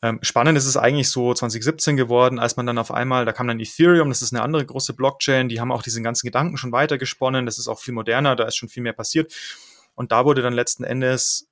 [0.01, 3.47] Ähm, spannend ist es eigentlich so 2017 geworden, als man dann auf einmal, da kam
[3.47, 6.71] dann Ethereum, das ist eine andere große Blockchain, die haben auch diesen ganzen Gedanken schon
[6.71, 9.33] weiter gesponnen, das ist auch viel moderner, da ist schon viel mehr passiert.
[9.95, 11.49] Und da wurde dann letzten Endes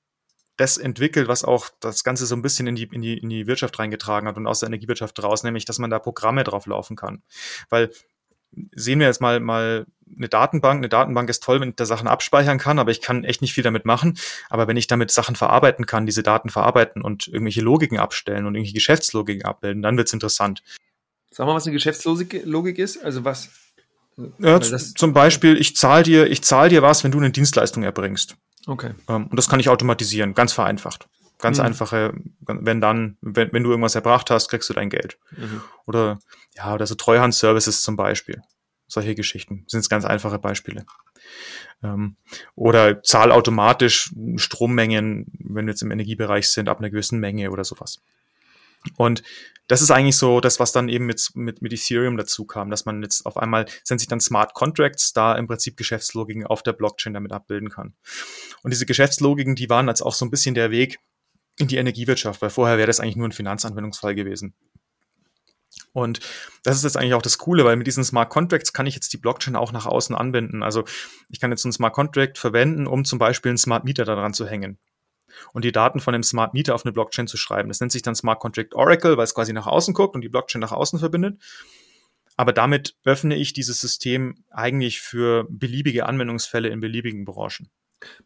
[0.57, 3.47] das entwickelt, was auch das Ganze so ein bisschen in die, in die, in die
[3.47, 6.95] Wirtschaft reingetragen hat und aus der Energiewirtschaft raus, nämlich, dass man da Programme drauf laufen
[6.95, 7.23] kann.
[7.69, 7.91] Weil
[8.75, 9.85] sehen wir jetzt mal, mal
[10.15, 10.79] eine Datenbank.
[10.79, 13.53] Eine Datenbank ist toll, wenn ich da Sachen abspeichern kann, aber ich kann echt nicht
[13.53, 14.17] viel damit machen.
[14.49, 18.55] Aber wenn ich damit Sachen verarbeiten kann, diese Daten verarbeiten und irgendwelche Logiken abstellen und
[18.55, 20.63] irgendwelche Geschäftslogiken abbilden, dann wird's interessant.
[21.31, 23.03] Sag mal, was eine Geschäftslogik Logik ist?
[23.03, 23.49] Also was?
[24.39, 28.35] Ja, zum Beispiel, ich zahle dir, ich zahle dir was, wenn du eine Dienstleistung erbringst.
[28.67, 28.91] Okay.
[29.07, 31.07] Ähm, und das kann ich automatisieren, ganz vereinfacht.
[31.41, 31.65] Ganz mhm.
[31.65, 35.17] einfache, wenn dann, wenn, wenn du irgendwas erbracht hast, kriegst du dein Geld.
[35.31, 35.61] Mhm.
[35.85, 36.19] Oder
[36.55, 38.41] ja, oder so Treuhandservices zum Beispiel.
[38.87, 40.85] Solche Geschichten sind ganz einfache Beispiele.
[41.83, 42.15] Ähm,
[42.55, 47.63] oder zahl automatisch Strommengen, wenn wir jetzt im Energiebereich sind, ab einer gewissen Menge oder
[47.63, 48.01] sowas.
[48.97, 49.23] Und
[49.67, 52.85] das ist eigentlich so das, was dann eben mit, mit, mit Ethereum dazu kam, dass
[52.85, 56.73] man jetzt auf einmal, sind sich dann Smart Contracts, da im Prinzip Geschäftslogiken auf der
[56.73, 57.93] Blockchain damit abbilden kann.
[58.63, 60.99] Und diese Geschäftslogiken, die waren jetzt auch so ein bisschen der Weg
[61.61, 64.53] in die Energiewirtschaft, weil vorher wäre das eigentlich nur ein Finanzanwendungsfall gewesen.
[65.93, 66.19] Und
[66.63, 69.13] das ist jetzt eigentlich auch das Coole, weil mit diesen Smart Contracts kann ich jetzt
[69.13, 70.63] die Blockchain auch nach außen anwenden.
[70.63, 70.83] Also
[71.29, 74.47] ich kann jetzt einen Smart Contract verwenden, um zum Beispiel einen Smart Meter daran zu
[74.47, 74.77] hängen
[75.53, 77.69] und die Daten von dem Smart Meter auf eine Blockchain zu schreiben.
[77.69, 80.29] Das nennt sich dann Smart Contract Oracle, weil es quasi nach außen guckt und die
[80.29, 81.41] Blockchain nach außen verbindet.
[82.37, 87.69] Aber damit öffne ich dieses System eigentlich für beliebige Anwendungsfälle in beliebigen Branchen.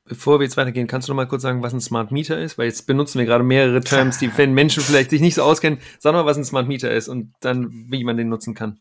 [0.06, 2.58] Bevor wir jetzt weitergehen, kannst du noch mal kurz sagen, was ein Smart Meter ist?
[2.58, 5.80] Weil jetzt benutzen wir gerade mehrere Terms, die wenn Menschen vielleicht sich nicht so auskennen.
[6.00, 8.80] Sag mal, was ein Smart Meter ist und dann, wie man den nutzen kann.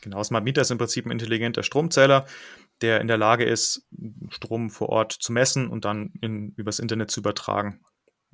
[0.00, 2.26] Genau, Smart Meter ist im Prinzip ein intelligenter Stromzähler,
[2.80, 3.86] der in der Lage ist,
[4.30, 7.80] Strom vor Ort zu messen und dann in, übers Internet zu übertragen.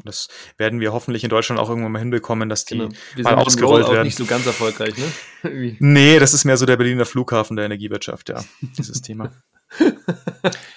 [0.05, 2.91] Das werden wir hoffentlich in Deutschland auch irgendwann mal hinbekommen, dass die genau.
[3.17, 4.05] wir mal ausgerollt werden.
[4.05, 5.77] nicht so ganz erfolgreich, ne?
[5.81, 8.45] nee, das ist mehr so der Berliner Flughafen der Energiewirtschaft, ja,
[8.79, 9.33] dieses Thema.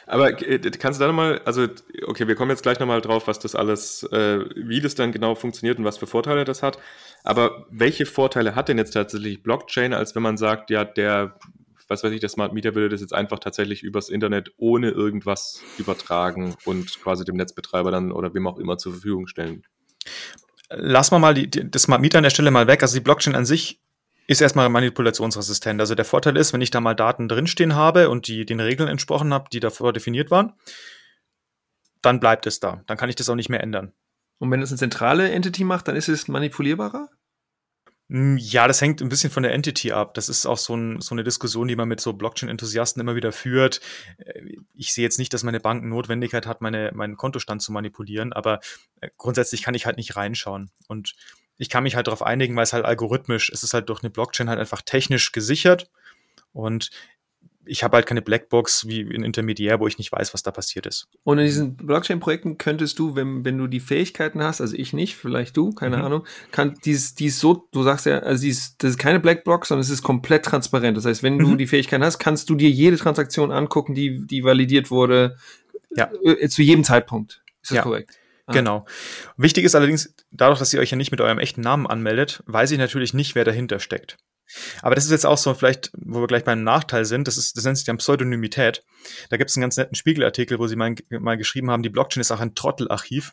[0.07, 1.67] Aber äh, kannst du da nochmal, also,
[2.05, 5.35] okay, wir kommen jetzt gleich nochmal drauf, was das alles, äh, wie das dann genau
[5.35, 6.77] funktioniert und was für Vorteile das hat.
[7.23, 11.37] Aber welche Vorteile hat denn jetzt tatsächlich Blockchain, als wenn man sagt, ja, der,
[11.87, 15.61] was weiß ich, der Smart Meter würde das jetzt einfach tatsächlich übers Internet ohne irgendwas
[15.77, 19.63] übertragen und quasi dem Netzbetreiber dann oder wem auch immer zur Verfügung stellen?
[20.69, 22.81] Lass mal mal die, das Smart Meter an der Stelle mal weg.
[22.81, 23.81] Also die Blockchain an sich
[24.31, 25.81] ist erstmal manipulationsresistent.
[25.81, 28.87] Also der Vorteil ist, wenn ich da mal Daten drinstehen habe und die den Regeln
[28.87, 30.53] entsprochen habe, die davor definiert waren,
[32.01, 32.81] dann bleibt es da.
[32.87, 33.91] Dann kann ich das auch nicht mehr ändern.
[34.39, 37.09] Und wenn es eine zentrale Entity macht, dann ist es manipulierbarer?
[38.09, 40.13] Hm, ja, das hängt ein bisschen von der Entity ab.
[40.13, 43.33] Das ist auch so, ein, so eine Diskussion, die man mit so Blockchain-Enthusiasten immer wieder
[43.33, 43.81] führt.
[44.17, 48.31] Äh, ich sehe jetzt nicht, dass meine Bank Notwendigkeit hat, meine, meinen Kontostand zu manipulieren,
[48.31, 48.61] aber
[49.01, 50.71] äh, grundsätzlich kann ich halt nicht reinschauen.
[50.87, 51.15] Und
[51.61, 54.09] ich kann mich halt darauf einigen, weil es halt algorithmisch, es ist halt durch eine
[54.09, 55.91] Blockchain halt einfach technisch gesichert.
[56.53, 56.89] Und
[57.65, 60.87] ich habe halt keine Blackbox wie ein Intermediär, wo ich nicht weiß, was da passiert
[60.87, 61.07] ist.
[61.23, 65.15] Und in diesen Blockchain-Projekten könntest du, wenn, wenn du die Fähigkeiten hast, also ich nicht,
[65.15, 66.03] vielleicht du, keine mhm.
[66.03, 69.83] Ahnung, kann dies, dies so, du sagst ja, also dies, das ist keine Blackbox, sondern
[69.83, 70.97] es ist komplett transparent.
[70.97, 71.45] Das heißt, wenn mhm.
[71.45, 75.37] du die Fähigkeiten hast, kannst du dir jede Transaktion angucken, die, die validiert wurde,
[75.95, 76.09] ja.
[76.23, 77.43] Äh, zu jedem Zeitpunkt.
[77.61, 77.83] Ist das ja.
[77.83, 78.17] korrekt?
[78.51, 78.53] Ah.
[78.53, 78.85] Genau.
[79.37, 82.71] Wichtig ist allerdings, dadurch, dass ihr euch ja nicht mit eurem echten Namen anmeldet, weiß
[82.71, 84.17] ich natürlich nicht, wer dahinter steckt.
[84.81, 87.57] Aber das ist jetzt auch so, vielleicht, wo wir gleich beim Nachteil sind, das, ist,
[87.57, 88.83] das nennt sich dann Pseudonymität.
[89.29, 92.21] Da gibt es einen ganz netten Spiegelartikel, wo sie mal, mal geschrieben haben, die Blockchain
[92.21, 93.31] ist auch ein Trottelarchiv.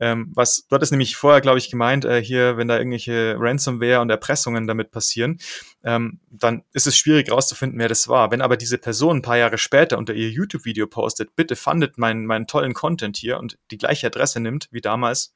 [0.00, 4.00] Ähm, was, dort ist nämlich vorher, glaube ich, gemeint, äh, hier, wenn da irgendwelche Ransomware
[4.00, 5.38] und Erpressungen damit passieren,
[5.84, 8.30] ähm, dann ist es schwierig rauszufinden, wer das war.
[8.30, 12.26] Wenn aber diese Person ein paar Jahre später unter ihr YouTube-Video postet, bitte fandet meinen,
[12.26, 15.32] meinen tollen Content hier und die gleiche Adresse nimmt wie damals,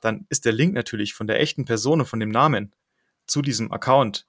[0.00, 2.72] dann ist der Link natürlich von der echten Person und von dem Namen
[3.26, 4.26] zu diesem Account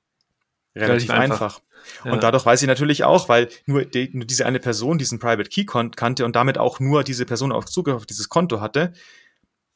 [0.76, 1.42] relativ einfach.
[1.42, 1.62] einfach.
[2.04, 2.12] Ja.
[2.14, 5.50] Und dadurch weiß ich natürlich auch, weil nur, die, nur diese eine Person diesen Private
[5.50, 8.94] Key kannte und damit auch nur diese Person auf Zugriff auf dieses Konto hatte,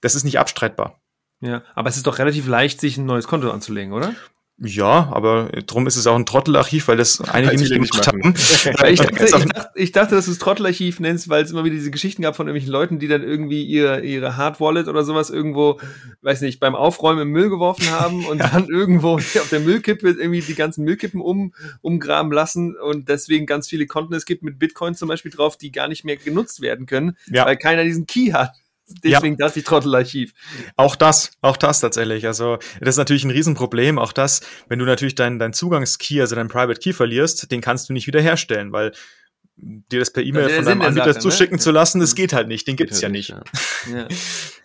[0.02, 1.00] das ist nicht abstreitbar.
[1.42, 4.14] Ja, aber es ist doch relativ leicht, sich ein neues Konto anzulegen, oder?
[4.62, 8.34] Ja, aber drum ist es auch ein Trottelarchiv, weil das einige nicht gemacht haben.
[8.89, 11.76] ich, dachte, ich, dachte, ich dachte, dass du es Trottelarchiv nennst, weil es immer wieder
[11.76, 15.30] diese Geschichten gab von irgendwelchen Leuten, die dann irgendwie ihre, ihre Hard Wallet oder sowas
[15.30, 15.80] irgendwo,
[16.24, 18.50] weiß nicht, beim Aufräumen im Müll geworfen haben und ja.
[18.50, 23.69] dann irgendwo auf der Müllkippe irgendwie die ganzen Müllkippen um, umgraben lassen und deswegen ganz
[23.69, 26.86] viele Konten es gibt mit Bitcoin zum Beispiel drauf, die gar nicht mehr genutzt werden
[26.86, 27.45] können, ja.
[27.45, 28.56] weil keiner diesen Key hat.
[29.04, 29.45] Deswegen ja.
[29.45, 30.34] das die Trottelarchiv.
[30.75, 32.25] Auch das, auch das tatsächlich.
[32.25, 33.99] Also das ist natürlich ein Riesenproblem.
[33.99, 37.89] Auch das, wenn du natürlich deinen dein Zugangskey, also deinen Private Key verlierst, den kannst
[37.89, 38.91] du nicht wiederherstellen, weil
[39.58, 41.62] dir das per E-Mail von deinem Anbieter Sache, zuschicken ne?
[41.62, 42.67] zu lassen, das geht halt nicht.
[42.67, 43.30] Den gibt's ja nicht.
[43.30, 43.43] Ja.
[43.93, 44.08] ja.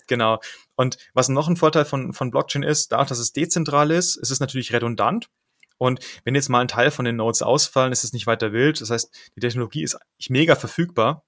[0.07, 0.41] genau.
[0.77, 4.31] Und was noch ein Vorteil von, von Blockchain ist, dadurch, dass es dezentral ist, ist
[4.31, 5.29] es natürlich redundant.
[5.77, 8.81] Und wenn jetzt mal ein Teil von den Nodes ausfallen, ist es nicht weiter wild.
[8.81, 11.25] Das heißt, die Technologie ist mega verfügbar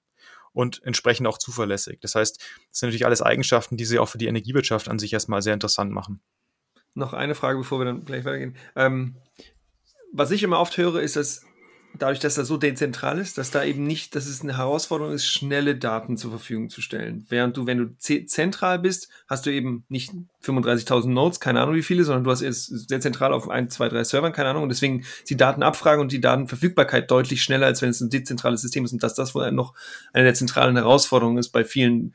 [0.57, 1.99] und entsprechend auch zuverlässig.
[2.01, 5.13] Das heißt, das sind natürlich alles Eigenschaften, die sie auch für die Energiewirtschaft an sich
[5.13, 6.19] erstmal sehr interessant machen.
[6.95, 8.57] Noch eine Frage, bevor wir dann gleich weitergehen.
[8.75, 9.17] Ähm,
[10.11, 11.45] was ich immer oft höre, ist, dass
[11.93, 15.25] dadurch, dass das so dezentral ist, dass da eben nicht, dass es eine Herausforderung ist,
[15.25, 17.25] schnelle Daten zur Verfügung zu stellen.
[17.29, 20.11] Während du, wenn du zentral bist, hast du eben nicht
[20.43, 23.89] 35.000 Nodes, keine Ahnung wie viele, sondern du hast es sehr zentral auf ein, zwei,
[23.89, 24.63] drei Servern, keine Ahnung.
[24.63, 28.61] Und deswegen ist die Datenabfrage und die Datenverfügbarkeit deutlich schneller, als wenn es ein dezentrales
[28.61, 28.93] System ist.
[28.93, 29.73] Und dass das wohl noch
[30.13, 32.13] eine der zentralen Herausforderungen ist bei vielen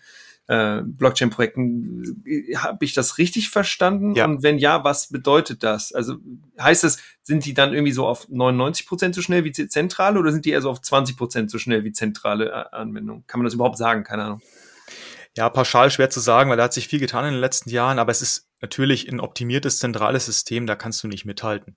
[0.48, 2.22] äh, Blockchain-Projekten.
[2.56, 4.14] Habe ich das richtig verstanden?
[4.14, 4.24] Ja.
[4.24, 5.92] Und wenn ja, was bedeutet das?
[5.92, 6.16] Also
[6.60, 10.32] heißt das, sind die dann irgendwie so auf 99 Prozent so schnell wie zentrale oder
[10.32, 13.24] sind die eher so auf 20 Prozent so schnell wie zentrale äh, Anwendungen?
[13.26, 14.04] Kann man das überhaupt sagen?
[14.04, 14.42] Keine Ahnung.
[15.34, 17.98] Ja, pauschal schwer zu sagen, weil da hat sich viel getan in den letzten Jahren,
[17.98, 21.76] aber es ist natürlich ein optimiertes zentrales System, da kannst du nicht mithalten.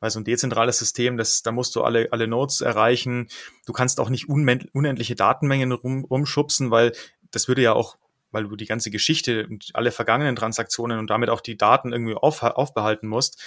[0.00, 3.28] Weil so ein dezentrales System, das, da musst du alle, alle Nodes erreichen.
[3.64, 6.92] Du kannst auch nicht unendliche Datenmengen rum, rumschubsen, weil
[7.30, 7.96] das würde ja auch
[8.36, 12.14] weil du die ganze Geschichte und alle vergangenen Transaktionen und damit auch die Daten irgendwie
[12.14, 13.42] auf, aufbehalten musst,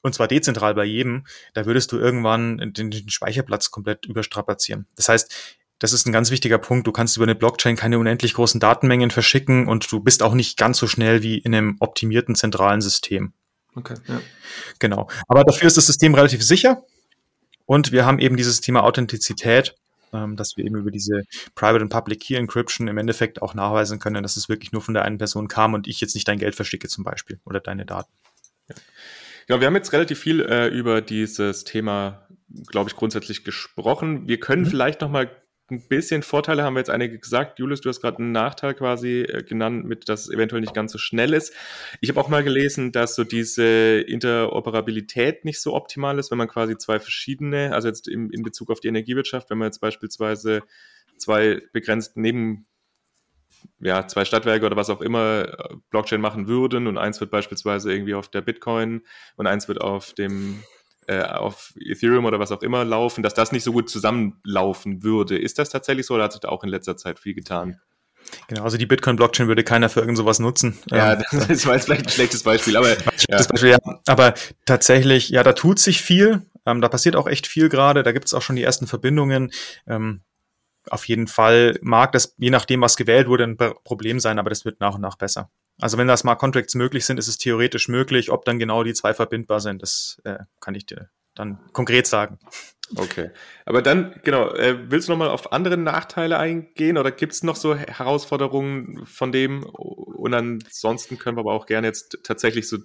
[0.00, 4.86] und zwar dezentral bei jedem, da würdest du irgendwann den, den Speicherplatz komplett überstrapazieren.
[4.96, 5.32] Das heißt,
[5.78, 6.86] das ist ein ganz wichtiger Punkt.
[6.86, 10.56] Du kannst über eine Blockchain keine unendlich großen Datenmengen verschicken und du bist auch nicht
[10.56, 13.32] ganz so schnell wie in einem optimierten zentralen System.
[13.74, 14.20] Okay, ja.
[14.78, 15.08] Genau.
[15.28, 16.82] Aber dafür ist das System relativ sicher.
[17.64, 19.74] Und wir haben eben dieses Thema Authentizität
[20.12, 21.22] ähm, dass wir eben über diese
[21.54, 24.94] Private und Public Key Encryption im Endeffekt auch nachweisen können, dass es wirklich nur von
[24.94, 27.86] der einen Person kam und ich jetzt nicht dein Geld verschicke zum Beispiel oder deine
[27.86, 28.12] Daten.
[28.68, 28.76] Ja.
[29.48, 32.28] Ja, wir haben jetzt relativ viel äh, über dieses Thema,
[32.66, 34.28] glaube ich, grundsätzlich gesprochen.
[34.28, 34.66] Wir können mhm.
[34.66, 35.41] vielleicht noch mal
[35.72, 37.58] ein bisschen Vorteile, haben wir jetzt einige gesagt.
[37.58, 40.92] Julius, du hast gerade einen Nachteil quasi äh, genannt, mit dass es eventuell nicht ganz
[40.92, 41.54] so schnell ist.
[42.00, 46.48] Ich habe auch mal gelesen, dass so diese Interoperabilität nicht so optimal ist, wenn man
[46.48, 50.62] quasi zwei verschiedene, also jetzt in, in Bezug auf die Energiewirtschaft, wenn man jetzt beispielsweise
[51.16, 52.66] zwei begrenzt neben
[53.80, 57.92] ja, zwei Stadtwerke oder was auch immer äh, Blockchain machen würden und eins wird beispielsweise
[57.92, 59.02] irgendwie auf der Bitcoin
[59.36, 60.62] und eins wird auf dem
[61.06, 65.38] äh, auf Ethereum oder was auch immer laufen, dass das nicht so gut zusammenlaufen würde.
[65.38, 67.80] Ist das tatsächlich so oder hat sich da auch in letzter Zeit viel getan?
[68.48, 70.78] Genau, also die Bitcoin-Blockchain würde keiner für irgend sowas nutzen.
[70.90, 72.90] Ja, ähm, das war jetzt vielleicht ein schlechtes Beispiel, aber,
[73.28, 73.42] ja.
[73.42, 73.78] Beispiel, ja.
[74.06, 74.34] aber
[74.64, 76.42] tatsächlich, ja, da tut sich viel.
[76.64, 78.02] Ähm, da passiert auch echt viel gerade.
[78.02, 79.50] Da gibt es auch schon die ersten Verbindungen.
[79.86, 80.22] Ähm,
[80.88, 84.64] auf jeden Fall mag das, je nachdem, was gewählt wurde, ein Problem sein, aber das
[84.64, 85.50] wird nach und nach besser.
[85.80, 88.30] Also wenn da Smart Contracts möglich sind, ist es theoretisch möglich.
[88.30, 92.38] Ob dann genau die zwei verbindbar sind, das äh, kann ich dir dann konkret sagen.
[92.96, 93.30] Okay.
[93.64, 97.56] Aber dann, genau, äh, willst du nochmal auf andere Nachteile eingehen oder gibt es noch
[97.56, 99.62] so Herausforderungen von dem?
[99.64, 102.78] Und ansonsten können wir aber auch gerne jetzt tatsächlich so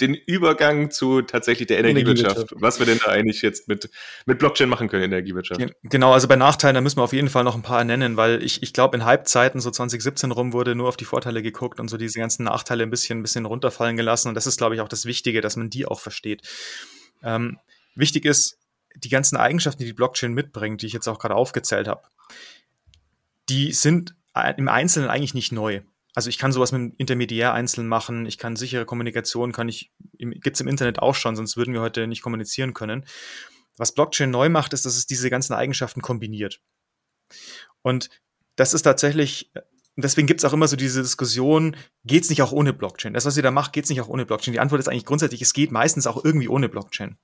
[0.00, 2.36] den Übergang zu tatsächlich der Energiewirtschaft.
[2.36, 2.62] Energiewirtschaft.
[2.62, 3.90] Was wir denn da eigentlich jetzt mit,
[4.26, 5.60] mit Blockchain machen können in der Energiewirtschaft.
[5.82, 8.42] Genau, also bei Nachteilen, da müssen wir auf jeden Fall noch ein paar nennen, weil
[8.42, 11.88] ich, ich glaube, in Halbzeiten, so 2017 rum, wurde nur auf die Vorteile geguckt und
[11.88, 14.28] so diese ganzen Nachteile ein bisschen, ein bisschen runterfallen gelassen.
[14.28, 16.42] Und das ist, glaube ich, auch das Wichtige, dass man die auch versteht.
[17.22, 17.58] Ähm,
[17.94, 18.58] wichtig ist,
[18.94, 22.02] die ganzen Eigenschaften, die die Blockchain mitbringt, die ich jetzt auch gerade aufgezählt habe,
[23.48, 24.14] die sind
[24.56, 25.80] im Einzelnen eigentlich nicht neu.
[26.16, 30.62] Also ich kann sowas mit Intermediär einzeln machen, ich kann sichere Kommunikation, kann ich, gibt's
[30.62, 33.04] im Internet auch schon, sonst würden wir heute nicht kommunizieren können.
[33.76, 36.62] Was Blockchain neu macht, ist, dass es diese ganzen Eigenschaften kombiniert.
[37.82, 38.08] Und
[38.56, 39.52] das ist tatsächlich,
[39.96, 43.12] deswegen gibt's auch immer so diese Diskussion, geht's nicht auch ohne Blockchain?
[43.12, 44.54] Das, was ihr da macht, geht's nicht auch ohne Blockchain?
[44.54, 47.18] Die Antwort ist eigentlich grundsätzlich, es geht meistens auch irgendwie ohne Blockchain.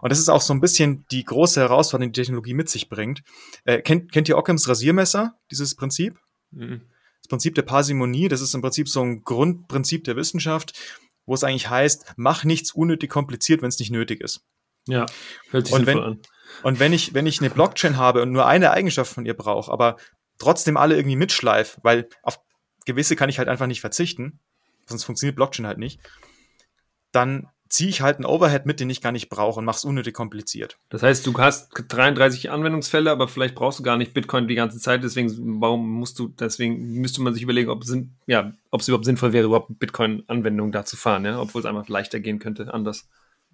[0.00, 3.22] Und das ist auch so ein bisschen die große Herausforderung, die, Technologie mit sich bringt.
[3.66, 6.18] Äh, kennt, kennt ihr Ockhams Rasiermesser, dieses Prinzip?
[6.52, 6.80] Mhm
[7.24, 10.78] das Prinzip der Parsimonie, das ist im Prinzip so ein Grundprinzip der Wissenschaft,
[11.24, 14.44] wo es eigentlich heißt, mach nichts unnötig kompliziert, wenn es nicht nötig ist.
[14.86, 15.06] Ja,
[15.48, 16.20] hört sich und wenn, an.
[16.62, 19.72] Und wenn ich, wenn ich eine Blockchain habe und nur eine Eigenschaft von ihr brauche,
[19.72, 19.96] aber
[20.36, 22.40] trotzdem alle irgendwie mitschleife, weil auf
[22.84, 24.40] gewisse kann ich halt einfach nicht verzichten,
[24.86, 26.00] sonst funktioniert Blockchain halt nicht,
[27.10, 29.84] dann ziehe ich halt einen Overhead mit, den ich gar nicht brauche und mache es
[29.84, 30.78] unnötig kompliziert.
[30.90, 34.78] Das heißt, du hast 33 Anwendungsfälle, aber vielleicht brauchst du gar nicht Bitcoin die ganze
[34.78, 37.92] Zeit, deswegen warum musst du, deswegen müsste man sich überlegen, ob es,
[38.26, 41.40] ja, ob es überhaupt sinnvoll wäre, überhaupt Bitcoin-Anwendung da zu fahren, ja?
[41.40, 43.08] obwohl es einfach leichter gehen könnte, anders.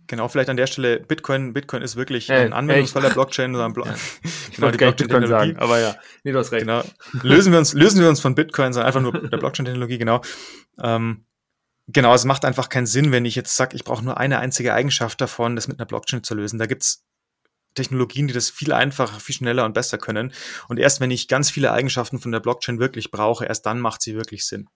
[0.07, 3.55] Genau, vielleicht an der Stelle, Bitcoin, Bitcoin ist wirklich hey, ein Anwendungsfall der Blockchain.
[3.55, 6.53] Oder ein Blo ich genau, wollte gar nicht Bitcoin sagen, aber ja, nee, du hast
[6.53, 6.67] recht.
[6.67, 6.83] Genau.
[7.23, 10.21] Lösen wir uns, lösen wir uns von Bitcoin, sondern einfach nur der Blockchain-Technologie, genau.
[10.83, 11.25] Ähm,
[11.93, 14.75] Genau, es macht einfach keinen Sinn, wenn ich jetzt sage, ich brauche nur eine einzige
[14.75, 16.59] Eigenschaft davon, das mit einer Blockchain zu lösen.
[16.59, 17.05] Da gibt's
[17.75, 20.33] Technologien, die das viel einfacher, viel schneller und besser können.
[20.69, 24.03] Und erst wenn ich ganz viele Eigenschaften von der Blockchain wirklich brauche, erst dann macht
[24.03, 24.69] sie wirklich Sinn.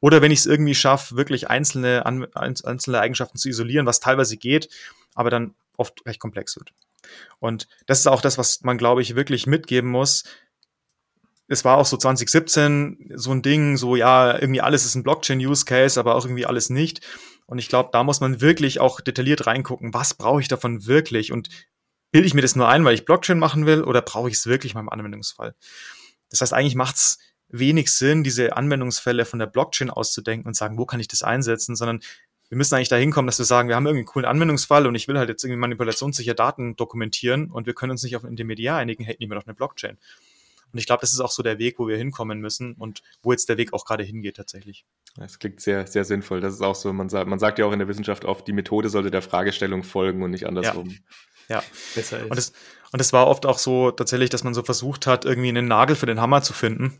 [0.00, 4.68] Oder wenn ich es irgendwie schaffe, wirklich einzelne, einzelne Eigenschaften zu isolieren, was teilweise geht,
[5.14, 6.72] aber dann oft recht komplex wird.
[7.38, 10.24] Und das ist auch das, was man, glaube ich, wirklich mitgeben muss
[11.50, 15.98] es war auch so 2017 so ein Ding, so ja, irgendwie alles ist ein Blockchain-Use-Case,
[15.98, 17.00] aber auch irgendwie alles nicht.
[17.46, 21.32] Und ich glaube, da muss man wirklich auch detailliert reingucken, was brauche ich davon wirklich
[21.32, 21.48] und
[22.12, 24.46] bilde ich mir das nur ein, weil ich Blockchain machen will oder brauche ich es
[24.46, 25.56] wirklich mal im Anwendungsfall?
[26.28, 30.78] Das heißt, eigentlich macht es wenig Sinn, diese Anwendungsfälle von der Blockchain auszudenken und sagen,
[30.78, 31.98] wo kann ich das einsetzen, sondern
[32.48, 34.94] wir müssen eigentlich dahin kommen, dass wir sagen, wir haben irgendwie einen coolen Anwendungsfall und
[34.94, 38.30] ich will halt jetzt irgendwie manipulationssicher Daten dokumentieren und wir können uns nicht auf ein
[38.30, 39.98] Intermediär einigen, nehmen wir doch eine Blockchain.
[40.72, 43.32] Und ich glaube, das ist auch so der Weg, wo wir hinkommen müssen und wo
[43.32, 44.84] jetzt der Weg auch gerade hingeht tatsächlich.
[45.16, 46.40] Das klingt sehr, sehr sinnvoll.
[46.40, 48.52] Das ist auch so, man sagt, man sagt ja auch in der Wissenschaft oft, die
[48.52, 50.90] Methode sollte der Fragestellung folgen und nicht andersrum.
[51.48, 51.62] Ja, ja.
[51.94, 52.30] besser ist.
[52.30, 52.52] Und es,
[52.92, 55.96] und es war oft auch so tatsächlich, dass man so versucht hat, irgendwie einen Nagel
[55.96, 56.98] für den Hammer zu finden.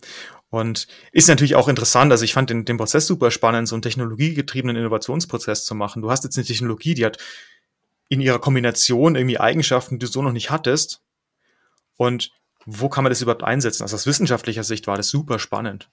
[0.50, 2.11] Und ist natürlich auch interessant.
[2.11, 6.02] Also ich fand den, den Prozess super spannend, so einen technologiegetriebenen Innovationsprozess zu machen.
[6.02, 7.18] Du hast jetzt eine Technologie, die hat
[8.09, 11.02] in ihrer Kombination irgendwie Eigenschaften, die du so noch nicht hattest.
[11.96, 12.33] Und
[12.66, 13.82] wo kann man das überhaupt einsetzen?
[13.82, 15.90] Also aus wissenschaftlicher Sicht war das super spannend.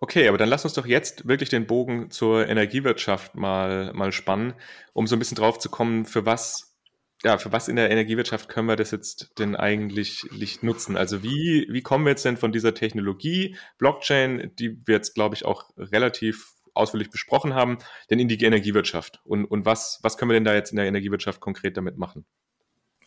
[0.00, 4.54] Okay, aber dann lass uns doch jetzt wirklich den Bogen zur Energiewirtschaft mal, mal spannen,
[4.92, 6.76] um so ein bisschen drauf zu kommen, für was,
[7.24, 10.28] ja, für was in der Energiewirtschaft können wir das jetzt denn eigentlich
[10.62, 10.96] nutzen?
[10.96, 15.34] Also wie, wie kommen wir jetzt denn von dieser Technologie, Blockchain, die wir jetzt, glaube
[15.34, 17.78] ich, auch relativ ausführlich besprochen haben,
[18.08, 19.20] denn in die Energiewirtschaft?
[19.24, 22.24] Und, und was, was können wir denn da jetzt in der Energiewirtschaft konkret damit machen?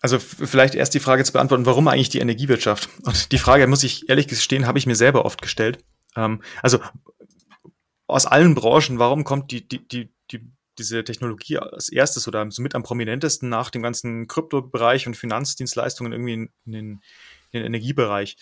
[0.01, 2.89] Also vielleicht erst die Frage zu beantworten, warum eigentlich die Energiewirtschaft?
[3.03, 5.77] Und die Frage, muss ich ehrlich gestehen, habe ich mir selber oft gestellt.
[6.15, 6.79] Ähm, also
[8.07, 10.41] aus allen Branchen, warum kommt die, die, die, die,
[10.79, 16.33] diese Technologie als erstes oder somit am prominentesten nach dem ganzen Kryptobereich und Finanzdienstleistungen irgendwie
[16.33, 17.01] in, in, in
[17.51, 18.37] den Energiebereich.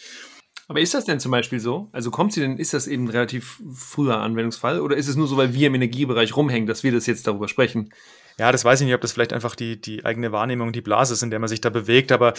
[0.69, 1.89] Aber ist das denn zum Beispiel so?
[1.91, 5.27] Also kommt sie denn, ist das eben ein relativ früher Anwendungsfall oder ist es nur
[5.27, 7.89] so, weil wir im Energiebereich rumhängen, dass wir das jetzt darüber sprechen?
[8.39, 11.13] Ja, das weiß ich nicht, ob das vielleicht einfach die, die eigene Wahrnehmung, die Blase
[11.13, 12.13] ist, in der man sich da bewegt.
[12.13, 12.33] Aber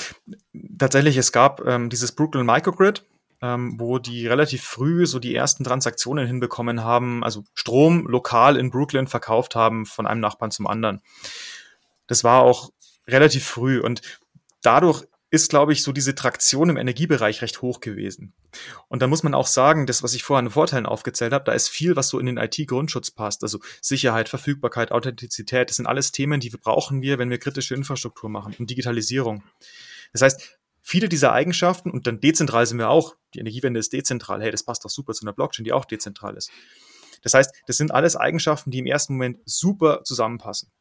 [0.79, 3.05] tatsächlich, es gab ähm, dieses Brooklyn Microgrid,
[3.43, 8.71] ähm, wo die relativ früh so die ersten Transaktionen hinbekommen haben, also Strom lokal in
[8.71, 11.03] Brooklyn verkauft haben von einem Nachbarn zum anderen.
[12.07, 12.71] Das war auch
[13.07, 14.01] relativ früh und
[14.63, 18.33] dadurch ist, glaube ich, so diese Traktion im Energiebereich recht hoch gewesen.
[18.89, 21.53] Und da muss man auch sagen, das, was ich vorher an Vorteilen aufgezählt habe, da
[21.53, 23.45] ist viel, was so in den IT-Grundschutz passt.
[23.45, 28.29] Also Sicherheit, Verfügbarkeit, Authentizität, das sind alles Themen, die brauchen wir, wenn wir kritische Infrastruktur
[28.29, 29.45] machen und Digitalisierung.
[30.13, 33.15] Das heißt, viele dieser Eigenschaften und dann dezentral sind wir auch.
[33.35, 34.43] Die Energiewende ist dezentral.
[34.43, 36.51] Hey, das passt doch super zu einer Blockchain, die auch dezentral ist.
[37.23, 40.73] Das heißt, das sind alles Eigenschaften, die im ersten Moment super zusammenpassen.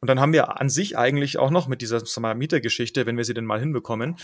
[0.00, 2.02] Und dann haben wir an sich eigentlich auch noch mit dieser
[2.34, 4.16] Mietergeschichte, wenn wir sie denn mal hinbekommen,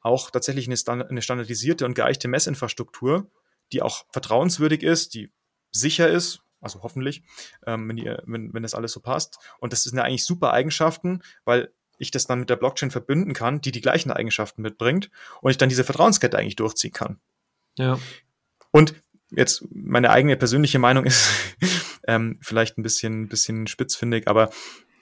[0.00, 0.76] auch tatsächlich eine,
[1.22, 3.30] standardisierte und geeichte Messinfrastruktur,
[3.72, 5.30] die auch vertrauenswürdig ist, die
[5.70, 7.22] sicher ist, also hoffentlich,
[7.66, 9.38] ähm, wenn, die, wenn, wenn das alles so passt.
[9.60, 13.34] Und das sind ja eigentlich super Eigenschaften, weil ich das dann mit der Blockchain verbünden
[13.34, 15.10] kann, die die gleichen Eigenschaften mitbringt
[15.42, 17.20] und ich dann diese Vertrauenskette eigentlich durchziehen kann.
[17.76, 17.98] Ja.
[18.70, 18.94] Und
[19.30, 21.30] jetzt meine eigene persönliche Meinung ist
[22.06, 24.50] ähm, vielleicht ein bisschen, bisschen spitzfindig, aber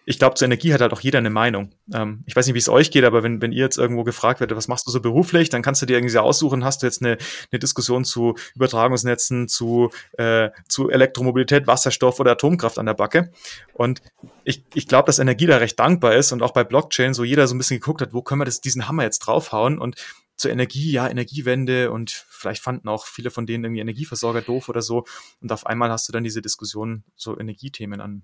[0.08, 1.70] ich glaube, zur Energie hat halt auch jeder eine Meinung.
[1.92, 4.40] Ähm, ich weiß nicht, wie es euch geht, aber wenn, wenn ihr jetzt irgendwo gefragt
[4.40, 6.86] werdet, was machst du so beruflich, dann kannst du dir irgendwie so aussuchen, hast du
[6.86, 7.18] jetzt eine,
[7.52, 13.32] eine Diskussion zu Übertragungsnetzen, zu, äh, zu Elektromobilität, Wasserstoff oder Atomkraft an der Backe.
[13.74, 14.00] Und
[14.44, 17.46] ich, ich glaube, dass Energie da recht dankbar ist und auch bei Blockchain so jeder
[17.46, 19.96] so ein bisschen geguckt hat, wo können wir das, diesen Hammer jetzt draufhauen und
[20.36, 24.80] zur Energie, ja, Energiewende und vielleicht fanden auch viele von denen irgendwie Energieversorger doof oder
[24.80, 25.04] so.
[25.42, 28.22] Und auf einmal hast du dann diese Diskussion, so Energiethemen an,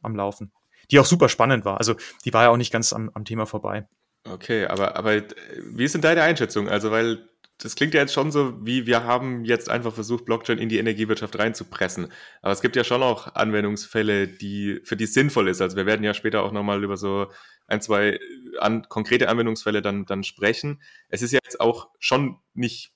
[0.00, 0.52] am Laufen
[0.90, 1.78] die auch super spannend war.
[1.78, 3.86] Also die war ja auch nicht ganz am, am Thema vorbei.
[4.24, 5.22] Okay, aber, aber
[5.72, 6.68] wie ist denn deine Einschätzung?
[6.68, 7.28] Also, weil
[7.58, 10.78] das klingt ja jetzt schon so, wie wir haben jetzt einfach versucht, Blockchain in die
[10.78, 12.08] Energiewirtschaft reinzupressen.
[12.40, 15.60] Aber es gibt ja schon auch Anwendungsfälle, die, für die es sinnvoll ist.
[15.60, 17.28] Also wir werden ja später auch nochmal über so
[17.66, 18.18] ein, zwei
[18.58, 20.82] an, konkrete Anwendungsfälle dann, dann sprechen.
[21.08, 22.92] Es ist ja jetzt auch schon nicht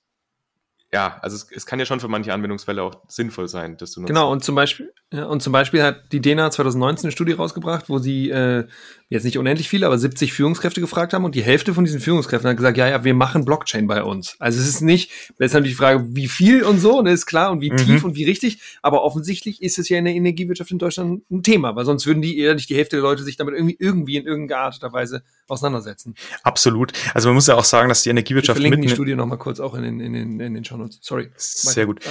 [0.93, 3.99] ja, also es, es, kann ja schon für manche Anwendungsfälle auch sinnvoll sein, dass du
[3.99, 4.07] nutzt.
[4.07, 7.89] Genau, und zum Beispiel, ja, und zum Beispiel hat die DENA 2019 eine Studie rausgebracht,
[7.89, 8.65] wo sie äh,
[9.09, 12.49] jetzt nicht unendlich viele, aber 70 Führungskräfte gefragt haben und die Hälfte von diesen Führungskräften
[12.49, 14.35] hat gesagt, ja, ja, wir machen Blockchain bei uns.
[14.39, 17.25] Also es ist nicht, das ist natürlich die Frage, wie viel und so, ne, ist
[17.25, 17.77] klar, und wie mhm.
[17.77, 21.43] tief und wie richtig, aber offensichtlich ist es ja in der Energiewirtschaft in Deutschland ein
[21.43, 24.17] Thema, weil sonst würden die eher nicht die Hälfte der Leute sich damit irgendwie, irgendwie
[24.17, 26.15] in irgendeiner Art und Weise auseinandersetzen.
[26.43, 26.91] Absolut.
[27.13, 28.59] Also man muss ja auch sagen, dass die Energiewirtschaft.
[28.59, 30.99] Wir verlinken die Studie nochmal kurz auch in den, in den, in den Shownotes.
[31.01, 31.31] Sorry.
[31.35, 32.01] Sehr gut.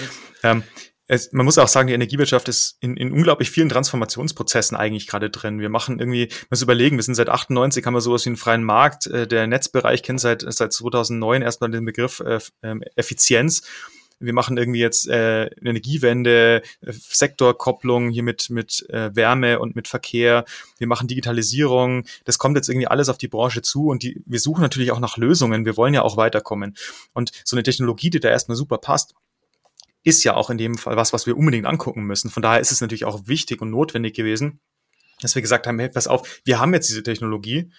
[0.43, 0.63] Ähm,
[1.09, 5.31] es, man muss auch sagen, die Energiewirtschaft ist in, in unglaublich vielen Transformationsprozessen eigentlich gerade
[5.31, 5.61] drin.
[5.61, 8.37] Wir machen irgendwie, man muss überlegen, wir sind seit 98, haben wir sowas wie einen
[8.37, 9.07] freien Markt.
[9.07, 13.63] Äh, der Netzbereich kennt seit, seit 2009 erstmal den Begriff äh, äh, Effizienz
[14.19, 19.89] wir machen irgendwie jetzt äh, Energiewende, äh, Sektorkopplung hier mit, mit äh, Wärme und mit
[19.89, 20.45] Verkehr.
[20.79, 22.05] Wir machen Digitalisierung.
[22.25, 25.01] Das kommt jetzt irgendwie alles auf die Branche zu und die, wir suchen natürlich auch
[25.01, 25.65] nach Lösungen.
[25.65, 26.77] Wir wollen ja auch weiterkommen.
[27.13, 29.15] Und so eine Technologie, die da erstmal super passt,
[30.03, 32.31] ist ja auch in dem Fall was, was wir unbedingt angucken müssen.
[32.31, 34.61] Von daher ist es natürlich auch wichtig und notwendig gewesen,
[35.21, 37.73] dass wir gesagt haben, hey, pass auf, wir haben jetzt diese Technologie,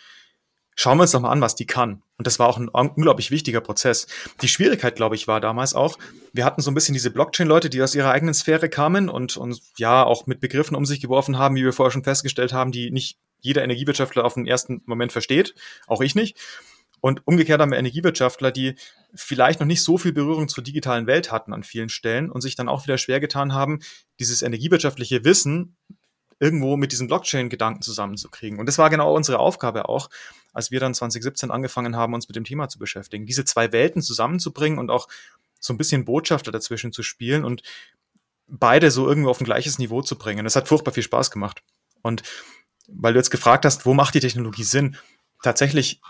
[0.76, 2.04] schauen wir uns doch mal an, was die kann.
[2.18, 4.08] Und das war auch ein unglaublich wichtiger Prozess.
[4.42, 5.98] Die Schwierigkeit, glaube ich, war damals auch,
[6.34, 9.62] wir hatten so ein bisschen diese Blockchain-Leute, die aus ihrer eigenen Sphäre kamen und, und
[9.78, 12.90] ja auch mit Begriffen um sich geworfen haben, wie wir vorher schon festgestellt haben, die
[12.90, 15.54] nicht jeder Energiewirtschaftler auf den ersten Moment versteht,
[15.86, 16.38] auch ich nicht.
[17.00, 18.76] Und umgekehrt haben wir Energiewirtschaftler, die
[19.14, 22.56] vielleicht noch nicht so viel Berührung zur digitalen Welt hatten an vielen Stellen und sich
[22.56, 23.80] dann auch wieder schwer getan haben,
[24.20, 25.76] dieses energiewirtschaftliche Wissen
[26.40, 28.60] irgendwo mit diesen Blockchain-Gedanken zusammenzukriegen.
[28.60, 30.10] Und das war genau unsere Aufgabe auch,
[30.54, 33.26] als wir dann 2017 angefangen haben, uns mit dem Thema zu beschäftigen.
[33.26, 35.08] Diese zwei Welten zusammenzubringen und auch
[35.60, 37.64] so ein bisschen Botschafter dazwischen zu spielen und
[38.48, 40.44] beide so irgendwo auf ein gleiches Niveau zu bringen.
[40.44, 41.64] Das hat furchtbar viel Spaß gemacht.
[42.02, 42.24] Und
[42.88, 44.96] weil du jetzt gefragt hast, wo macht die Technologie Sinn?
[45.44, 46.02] Tatsächlich,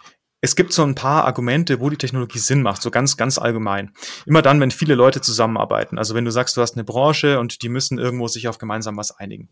[0.42, 3.94] es gibt so ein paar Argumente, wo die Technologie Sinn macht, so ganz, ganz allgemein.
[4.26, 5.98] Immer dann, wenn viele Leute zusammenarbeiten.
[5.98, 8.98] Also wenn du sagst, du hast eine Branche und die müssen irgendwo sich auf gemeinsam
[8.98, 9.50] was einigen.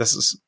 [0.00, 0.40] Das ist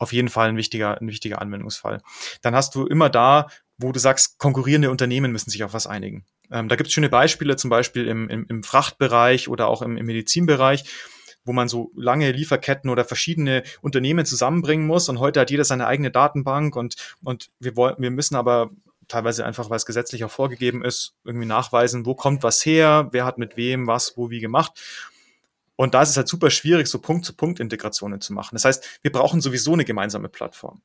[0.00, 2.02] auf jeden Fall ein wichtiger, ein wichtiger Anwendungsfall.
[2.42, 3.46] Dann hast du immer da,
[3.78, 6.24] wo du sagst, konkurrierende Unternehmen müssen sich auf was einigen.
[6.50, 9.96] Ähm, da gibt es schöne Beispiele, zum Beispiel im, im, im Frachtbereich oder auch im,
[9.96, 10.84] im Medizinbereich
[11.42, 15.08] wo man so lange Lieferketten oder verschiedene Unternehmen zusammenbringen muss.
[15.08, 18.70] Und heute hat jeder seine eigene Datenbank und, und wir wollen, wir müssen aber
[19.08, 23.24] teilweise einfach, weil es gesetzlich auch vorgegeben ist, irgendwie nachweisen, wo kommt was her, wer
[23.24, 24.72] hat mit wem was, wo, wie gemacht.
[25.80, 28.54] Und da ist es halt super schwierig, so Punkt-zu-Punkt-Integrationen zu machen.
[28.54, 30.82] Das heißt, wir brauchen sowieso eine gemeinsame Plattform.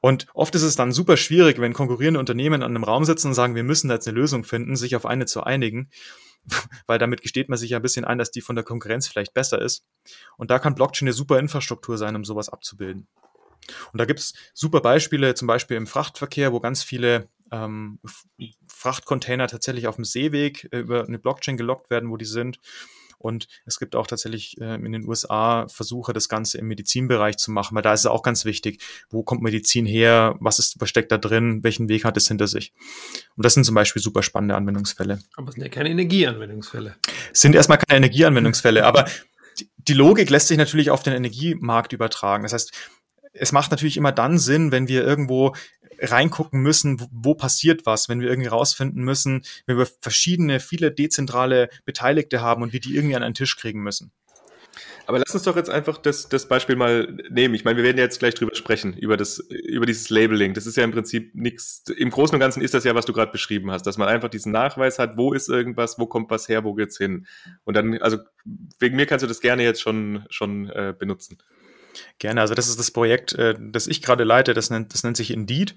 [0.00, 3.34] Und oft ist es dann super schwierig, wenn konkurrierende Unternehmen an einem Raum sitzen und
[3.34, 5.90] sagen, wir müssen da jetzt eine Lösung finden, sich auf eine zu einigen,
[6.88, 9.32] weil damit gesteht man sich ja ein bisschen ein, dass die von der Konkurrenz vielleicht
[9.32, 9.84] besser ist.
[10.38, 13.06] Und da kann Blockchain eine super Infrastruktur sein, um sowas abzubilden.
[13.92, 18.00] Und da gibt's super Beispiele, zum Beispiel im Frachtverkehr, wo ganz viele ähm,
[18.66, 22.58] Frachtcontainer tatsächlich auf dem Seeweg äh, über eine Blockchain gelockt werden, wo die sind.
[23.18, 27.50] Und es gibt auch tatsächlich äh, in den USA Versuche, das Ganze im Medizinbereich zu
[27.50, 31.10] machen, weil da ist es auch ganz wichtig, wo kommt Medizin her, was ist versteckt
[31.12, 32.72] da drin, welchen Weg hat es hinter sich.
[33.36, 35.20] Und das sind zum Beispiel super spannende Anwendungsfälle.
[35.36, 36.96] Aber es sind ja keine Energieanwendungsfälle.
[37.32, 39.06] Es sind erstmal keine Energieanwendungsfälle, aber
[39.76, 42.44] die Logik lässt sich natürlich auf den Energiemarkt übertragen.
[42.44, 42.72] Das heißt,
[43.32, 45.54] es macht natürlich immer dann Sinn, wenn wir irgendwo
[46.00, 50.92] reingucken müssen, wo, wo passiert was, wenn wir irgendwie rausfinden müssen, wenn wir verschiedene, viele
[50.92, 54.12] dezentrale Beteiligte haben und wir die irgendwie an einen Tisch kriegen müssen.
[55.08, 57.54] Aber lass uns doch jetzt einfach das, das Beispiel mal nehmen.
[57.54, 60.52] Ich meine, wir werden jetzt gleich drüber sprechen, über, das, über dieses Labeling.
[60.52, 61.82] Das ist ja im Prinzip nichts.
[61.96, 64.28] Im Großen und Ganzen ist das ja, was du gerade beschrieben hast, dass man einfach
[64.28, 67.26] diesen Nachweis hat, wo ist irgendwas, wo kommt was her, wo geht's hin.
[67.64, 68.18] Und dann, also
[68.78, 71.38] wegen mir kannst du das gerne jetzt schon, schon äh, benutzen.
[72.18, 72.40] Gerne.
[72.40, 74.54] Also das ist das Projekt, äh, das ich gerade leite.
[74.54, 75.74] Das nennt, das nennt sich Indeed.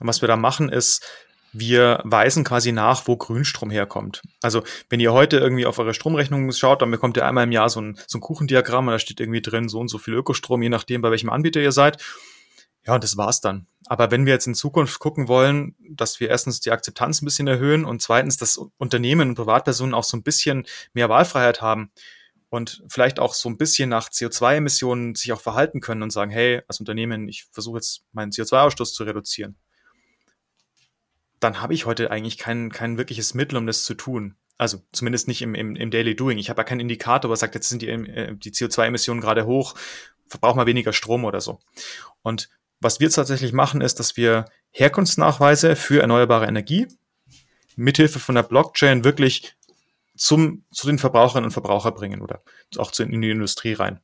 [0.00, 1.04] Und was wir da machen ist,
[1.52, 4.22] wir weisen quasi nach, wo Grünstrom herkommt.
[4.42, 7.70] Also wenn ihr heute irgendwie auf eure Stromrechnung schaut, dann bekommt ihr einmal im Jahr
[7.70, 10.62] so ein, so ein Kuchendiagramm und da steht irgendwie drin so und so viel Ökostrom,
[10.62, 12.02] je nachdem, bei welchem Anbieter ihr seid.
[12.86, 13.66] Ja, und das war's dann.
[13.86, 17.48] Aber wenn wir jetzt in Zukunft gucken wollen, dass wir erstens die Akzeptanz ein bisschen
[17.48, 21.90] erhöhen und zweitens, dass Unternehmen und Privatpersonen auch so ein bisschen mehr Wahlfreiheit haben,
[22.50, 26.62] und vielleicht auch so ein bisschen nach CO2-Emissionen sich auch verhalten können und sagen, hey,
[26.66, 29.56] als Unternehmen, ich versuche jetzt meinen CO2-Ausstoß zu reduzieren,
[31.40, 34.36] dann habe ich heute eigentlich kein, kein wirkliches Mittel, um das zu tun.
[34.56, 36.38] Also zumindest nicht im, im, im Daily Doing.
[36.38, 39.74] Ich habe ja keinen Indikator, was sagt, jetzt sind die, äh, die CO2-Emissionen gerade hoch,
[40.26, 41.60] verbrauchen wir weniger Strom oder so.
[42.22, 42.48] Und
[42.80, 46.88] was wir tatsächlich machen, ist, dass wir Herkunftsnachweise für erneuerbare Energie
[47.76, 49.56] mithilfe von der Blockchain wirklich
[50.18, 52.42] zum, zu den Verbraucherinnen und Verbrauchern bringen oder
[52.76, 54.00] auch zu, in die Industrie rein.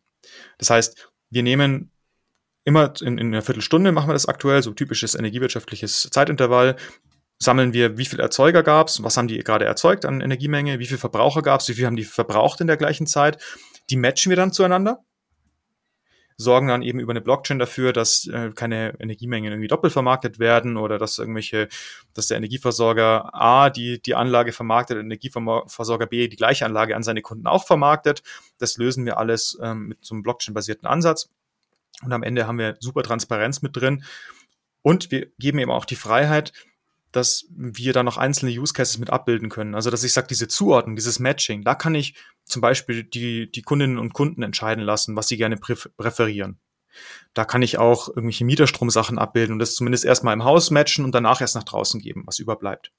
[0.58, 1.92] Das heißt, wir nehmen
[2.64, 6.76] immer in, in einer Viertelstunde machen wir das aktuell, so typisches energiewirtschaftliches Zeitintervall,
[7.38, 10.86] sammeln wir, wie viel Erzeuger gab es, was haben die gerade erzeugt an Energiemenge, wie
[10.86, 13.42] viel Verbraucher gab es, wie viel haben die verbraucht in der gleichen Zeit.
[13.90, 15.04] Die matchen wir dann zueinander
[16.36, 20.76] sorgen dann eben über eine Blockchain dafür, dass äh, keine Energiemengen irgendwie doppelt vermarktet werden
[20.76, 21.68] oder dass irgendwelche,
[22.12, 27.02] dass der Energieversorger A die, die Anlage vermarktet, der Energieversorger B die gleiche Anlage an
[27.02, 28.22] seine Kunden auch vermarktet.
[28.58, 31.30] Das lösen wir alles ähm, mit so einem Blockchain-basierten Ansatz.
[32.02, 34.04] Und am Ende haben wir super Transparenz mit drin.
[34.82, 36.52] Und wir geben eben auch die Freiheit,
[37.12, 39.76] dass wir da noch einzelne Use Cases mit abbilden können.
[39.76, 42.16] Also, dass ich sage, diese Zuordnung, dieses Matching, da kann ich
[42.46, 46.58] zum Beispiel die, die Kundinnen und Kunden entscheiden lassen, was sie gerne präferieren.
[47.32, 51.14] Da kann ich auch irgendwelche Mieterstromsachen abbilden und das zumindest erstmal im Haus matchen und
[51.14, 52.92] danach erst nach draußen geben, was überbleibt.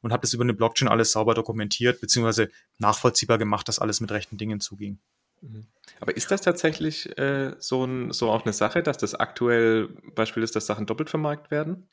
[0.00, 4.10] Und habe das über eine Blockchain alles sauber dokumentiert, beziehungsweise nachvollziehbar gemacht, dass alles mit
[4.12, 4.98] rechten Dingen zuging.
[5.40, 5.66] Mhm.
[6.00, 10.42] Aber ist das tatsächlich äh, so, ein, so auch eine Sache, dass das aktuell Beispiel
[10.42, 11.88] ist, dass Sachen doppelt vermarktet werden?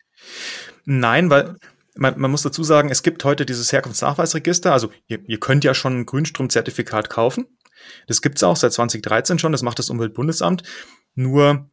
[0.86, 1.58] Nein, weil
[1.96, 4.74] man, man muss dazu sagen, es gibt heute dieses Herkunftsnachweisregister.
[4.74, 7.58] Also ihr, ihr könnt ja schon ein Grünstromzertifikat kaufen.
[8.08, 9.52] Das gibt's auch seit 2013 schon.
[9.52, 10.64] Das macht das Umweltbundesamt.
[11.16, 11.70] Nur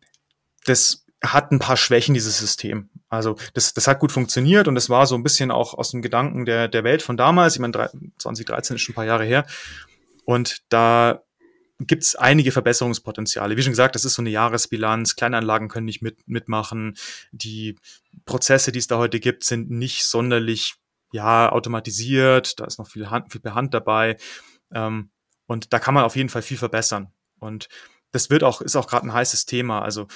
[0.65, 2.91] das hat ein paar Schwächen, dieses System.
[3.09, 6.03] Also das, das hat gut funktioniert und das war so ein bisschen auch aus dem
[6.03, 7.55] Gedanken der, der Welt von damals.
[7.55, 9.47] Ich meine, 2013 ist schon ein paar Jahre her.
[10.25, 11.23] Und da
[11.87, 13.57] gibt es einige Verbesserungspotenziale.
[13.57, 15.17] Wie schon gesagt, das ist so eine Jahresbilanz.
[15.17, 16.97] Kleinanlagen können nicht mit, mitmachen.
[17.33, 17.77] Die
[18.25, 20.75] Prozesse, die es da heute gibt, sind nicht sonderlich
[21.13, 22.61] ja, automatisiert.
[22.61, 24.17] Da ist noch viel, Hand, viel per Hand dabei.
[24.73, 25.11] Ähm,
[25.47, 27.13] und da kann man auf jeden Fall viel verbessern.
[27.39, 27.69] Und
[28.11, 29.83] das wird auch, ist auch gerade ein heißes Thema.
[29.83, 30.07] Also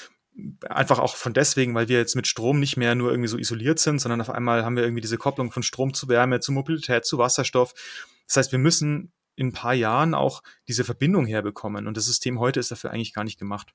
[0.68, 3.78] einfach auch von deswegen, weil wir jetzt mit Strom nicht mehr nur irgendwie so isoliert
[3.78, 7.04] sind, sondern auf einmal haben wir irgendwie diese Kopplung von Strom zu Wärme, zu Mobilität,
[7.04, 7.72] zu Wasserstoff.
[8.26, 11.86] Das heißt, wir müssen in ein paar Jahren auch diese Verbindung herbekommen.
[11.86, 13.72] Und das System heute ist dafür eigentlich gar nicht gemacht.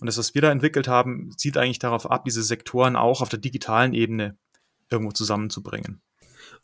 [0.00, 3.28] Und das, was wir da entwickelt haben, zieht eigentlich darauf ab, diese Sektoren auch auf
[3.28, 4.36] der digitalen Ebene
[4.90, 6.00] irgendwo zusammenzubringen.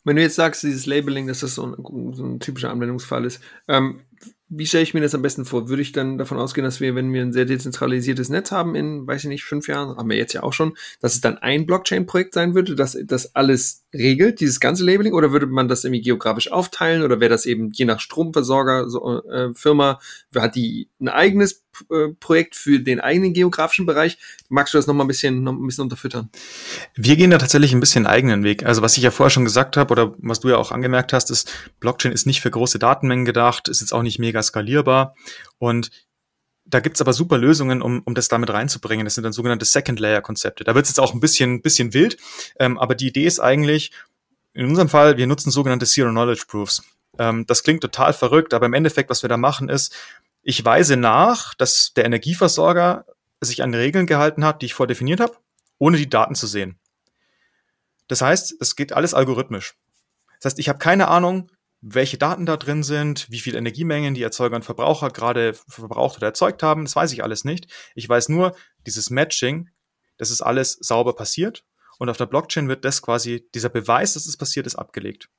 [0.03, 3.41] Wenn du jetzt sagst, dieses Labeling, dass das so ein, so ein typischer Anwendungsfall ist,
[3.67, 4.01] ähm,
[4.47, 5.69] wie stelle ich mir das am besten vor?
[5.69, 9.07] Würde ich dann davon ausgehen, dass wir, wenn wir ein sehr dezentralisiertes Netz haben in,
[9.07, 11.65] weiß ich nicht, fünf Jahren, haben wir jetzt ja auch schon, dass es dann ein
[11.65, 16.03] Blockchain-Projekt sein würde, dass das alles regelt, dieses ganze Labeling, oder würde man das irgendwie
[16.03, 19.99] geografisch aufteilen, oder wäre das eben je nach Stromversorger, so, äh, Firma,
[20.35, 21.64] hat die ein eigenes
[22.19, 24.17] Projekt für den eigenen geografischen Bereich?
[24.49, 26.29] Magst du das noch mal ein bisschen, noch ein bisschen unterfüttern?
[26.95, 28.65] Wir gehen da tatsächlich ein bisschen eigenen Weg.
[28.65, 31.31] Also was ich ja vorher schon gesagt habe, oder was du ja auch angemerkt hast,
[31.31, 35.15] ist, Blockchain ist nicht für große Datenmengen gedacht, ist jetzt auch nicht mega skalierbar
[35.57, 35.91] und
[36.65, 39.05] da gibt's aber super Lösungen, um, um das damit reinzubringen.
[39.05, 40.63] Das sind dann sogenannte Second-Layer-Konzepte.
[40.63, 42.17] Da wird's jetzt auch ein bisschen, bisschen wild,
[42.59, 43.91] ähm, aber die Idee ist eigentlich,
[44.53, 46.83] in unserem Fall, wir nutzen sogenannte Zero-Knowledge-Proofs.
[47.19, 49.93] Ähm, das klingt total verrückt, aber im Endeffekt, was wir da machen, ist,
[50.45, 53.05] ich weise nach, dass der Energieversorger
[53.41, 55.35] sich an Regeln gehalten hat, die ich vordefiniert habe,
[55.79, 56.79] ohne die Daten zu sehen.
[58.07, 59.73] Das heißt, es geht alles algorithmisch.
[60.39, 64.21] Das heißt, ich habe keine Ahnung, welche Daten da drin sind, wie viel Energiemengen die
[64.21, 66.85] Erzeuger und Verbraucher gerade verbraucht oder erzeugt haben.
[66.85, 67.67] Das weiß ich alles nicht.
[67.95, 69.71] Ich weiß nur, dieses Matching,
[70.17, 71.65] das ist alles sauber passiert.
[71.97, 75.29] Und auf der Blockchain wird das quasi, dieser Beweis, dass es passiert ist, abgelegt.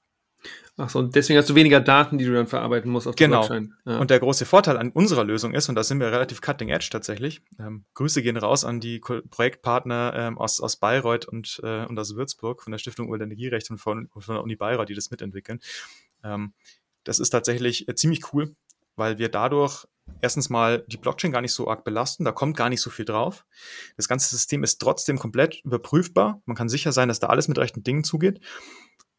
[0.79, 3.29] Ach so, und deswegen hast du weniger Daten, die du dann verarbeiten musst auf der
[3.29, 3.41] genau.
[3.41, 3.75] Blockchain.
[3.87, 3.99] Ja.
[3.99, 6.89] Und der große Vorteil an unserer Lösung ist, und da sind wir relativ cutting edge
[6.91, 11.87] tatsächlich, ähm, Grüße gehen raus an die Ko Projektpartner ähm, aus, aus Bayreuth und, äh,
[11.87, 15.11] und aus Würzburg von der Stiftung Umweltenergierecht und von, von der Uni Bayreuth, die das
[15.11, 15.61] mitentwickeln.
[16.23, 16.53] Ähm,
[17.05, 18.55] das ist tatsächlich äh, ziemlich cool,
[18.97, 19.87] weil wir dadurch
[20.21, 23.05] erstens mal die Blockchain gar nicht so arg belasten, da kommt gar nicht so viel
[23.05, 23.47] drauf.
[23.97, 26.43] Das ganze System ist trotzdem komplett überprüfbar.
[26.45, 28.41] Man kann sicher sein, dass da alles mit rechten Dingen zugeht.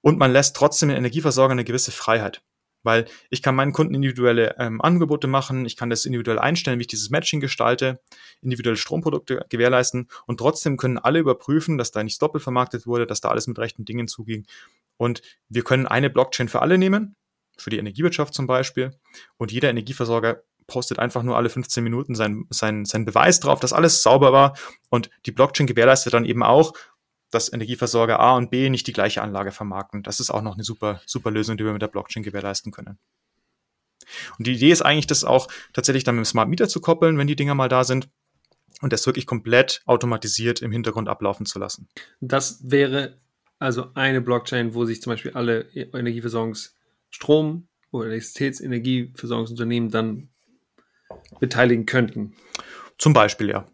[0.02, 2.41] Und man lässt trotzdem den Energieversorger eine gewisse Freiheit.
[2.84, 6.84] Weil ich kann meinen Kunden individuelle ähm, Angebote machen, ich kann das individuell einstellen, wie
[6.84, 8.00] ich dieses Matching gestalte,
[8.41, 13.20] individuelle Stromprodukte gewährleisten und trotzdem können alle überprüfen, dass da nichts doppelt vermarktet wurde, dass
[13.20, 14.45] da alles mit rechten Dingen zuging.
[14.95, 17.16] Und wir können eine Blockchain für alle nehmen,
[17.58, 18.91] für die Energiewirtschaft zum Beispiel,
[19.38, 23.74] und jeder Energieversorger postet einfach nur alle 15 Minuten sein, sein, sein Beweis drauf, dass
[23.74, 24.58] alles sauber war.
[24.89, 26.74] Und die Blockchain gewährleistet dann eben auch,
[27.32, 30.03] dass Energieversorger A und B nicht die gleiche Anlage vermarkten.
[30.03, 32.97] Das ist auch noch eine super, super Lösung, die wir mit der Blockchain gewährleisten können.
[34.38, 37.17] Und die Idee ist eigentlich, das auch tatsächlich dann mit dem Smart Meter zu koppeln,
[37.17, 38.09] wenn die Dinger mal da sind
[38.82, 41.89] und das wirklich komplett automatisiert im Hintergrund ablaufen zu lassen.
[42.21, 43.17] Das wäre
[43.59, 50.30] also eine Blockchain, wo sich zum Beispiel alle Energieversorgungsstrom- oder Elektrizitätsenergieversorgungsunternehmen dann
[51.39, 52.36] beteiligen könnten.
[52.97, 53.67] Zum Beispiel, ja.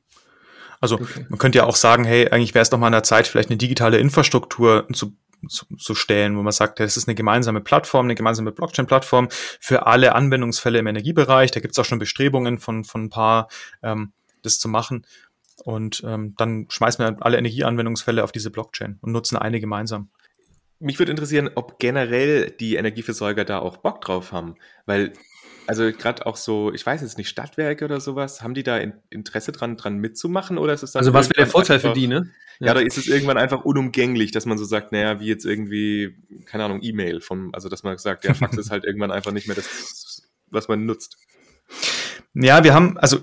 [0.83, 1.25] Also okay.
[1.29, 3.49] man könnte ja auch sagen, hey, eigentlich wäre es doch mal an der Zeit, vielleicht
[3.49, 5.15] eine digitale Infrastruktur zu,
[5.47, 9.87] zu, zu stellen, wo man sagt, das ist eine gemeinsame Plattform, eine gemeinsame Blockchain-Plattform für
[9.87, 11.51] alle Anwendungsfälle im Energiebereich.
[11.51, 13.47] Da gibt es auch schon Bestrebungen von, von ein paar,
[13.81, 14.11] ähm,
[14.41, 15.07] das zu machen.
[15.63, 20.09] Und ähm, dann schmeißen wir alle Energieanwendungsfälle auf diese Blockchain und nutzen eine gemeinsam.
[20.79, 24.55] Mich würde interessieren, ob generell die Energieversorger da auch Bock drauf haben,
[24.85, 25.13] weil
[25.67, 28.93] also gerade auch so, ich weiß jetzt nicht, Stadtwerke oder sowas, haben die da in,
[29.09, 31.99] Interesse dran, dran mitzumachen oder ist es dann Also was wäre der Vorteil einfach, für
[31.99, 32.29] die, ne?
[32.59, 32.67] Ja.
[32.67, 36.15] ja, da ist es irgendwann einfach unumgänglich, dass man so sagt, naja, wie jetzt irgendwie,
[36.45, 39.47] keine Ahnung, E-Mail vom, also dass man sagt, ja, Fax ist halt irgendwann einfach nicht
[39.47, 41.17] mehr das, was man nutzt.
[42.33, 43.21] Ja, wir haben, also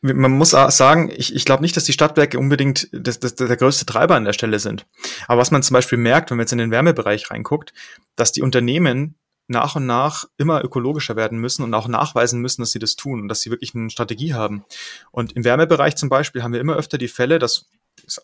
[0.00, 3.84] man muss sagen, ich, ich glaube nicht, dass die Stadtwerke unbedingt das, das, der größte
[3.84, 4.86] Treiber an der Stelle sind.
[5.26, 7.72] Aber was man zum Beispiel merkt, wenn man jetzt in den Wärmebereich reinguckt,
[8.14, 9.16] dass die Unternehmen
[9.48, 13.22] nach und nach immer ökologischer werden müssen und auch nachweisen müssen, dass sie das tun
[13.22, 14.64] und dass sie wirklich eine Strategie haben.
[15.10, 17.66] Und im Wärmebereich zum Beispiel haben wir immer öfter die Fälle, dass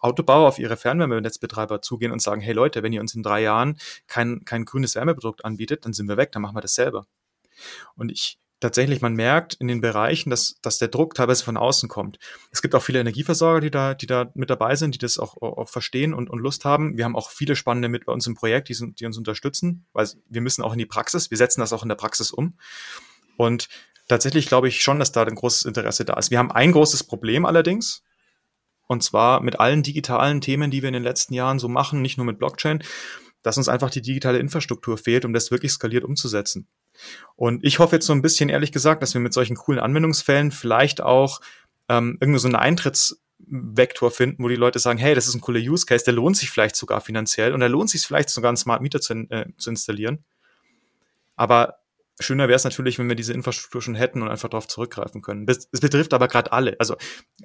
[0.00, 3.78] Autobauer auf ihre Fernwärmenetzbetreiber zugehen und sagen, hey Leute, wenn ihr uns in drei Jahren
[4.06, 7.06] kein, kein grünes Wärmeprodukt anbietet, dann sind wir weg, dann machen wir das selber.
[7.96, 11.88] Und ich tatsächlich, man merkt in den Bereichen, dass, dass der Druck teilweise von außen
[11.88, 12.18] kommt.
[12.50, 15.36] Es gibt auch viele Energieversorger, die da, die da mit dabei sind, die das auch,
[15.40, 16.96] auch verstehen und, und Lust haben.
[16.96, 19.86] Wir haben auch viele Spannende mit bei uns im Projekt, die, sind, die uns unterstützen,
[19.92, 22.56] weil wir müssen auch in die Praxis, wir setzen das auch in der Praxis um.
[23.36, 23.68] Und
[24.08, 26.30] tatsächlich glaube ich schon, dass da ein großes Interesse da ist.
[26.30, 28.02] Wir haben ein großes Problem allerdings,
[28.86, 32.18] und zwar mit allen digitalen Themen, die wir in den letzten Jahren so machen, nicht
[32.18, 32.82] nur mit Blockchain,
[33.42, 36.68] dass uns einfach die digitale Infrastruktur fehlt, um das wirklich skaliert umzusetzen.
[37.36, 40.50] Und ich hoffe jetzt so ein bisschen, ehrlich gesagt, dass wir mit solchen coolen Anwendungsfällen
[40.52, 41.40] vielleicht auch
[41.88, 45.60] ähm, irgendwie so einen Eintrittsvektor finden, wo die Leute sagen, hey, das ist ein cooler
[45.60, 48.56] Use Case, der lohnt sich vielleicht sogar finanziell und da lohnt sich vielleicht sogar einen
[48.56, 50.24] Smart Meter zu, äh, zu installieren.
[51.36, 51.78] Aber
[52.20, 55.46] schöner wäre es natürlich, wenn wir diese Infrastruktur schon hätten und einfach darauf zurückgreifen können.
[55.48, 56.76] Es betrifft aber gerade alle.
[56.78, 56.96] Also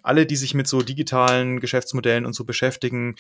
[0.04, 3.16] alle, die sich mit so digitalen Geschäftsmodellen und so beschäftigen,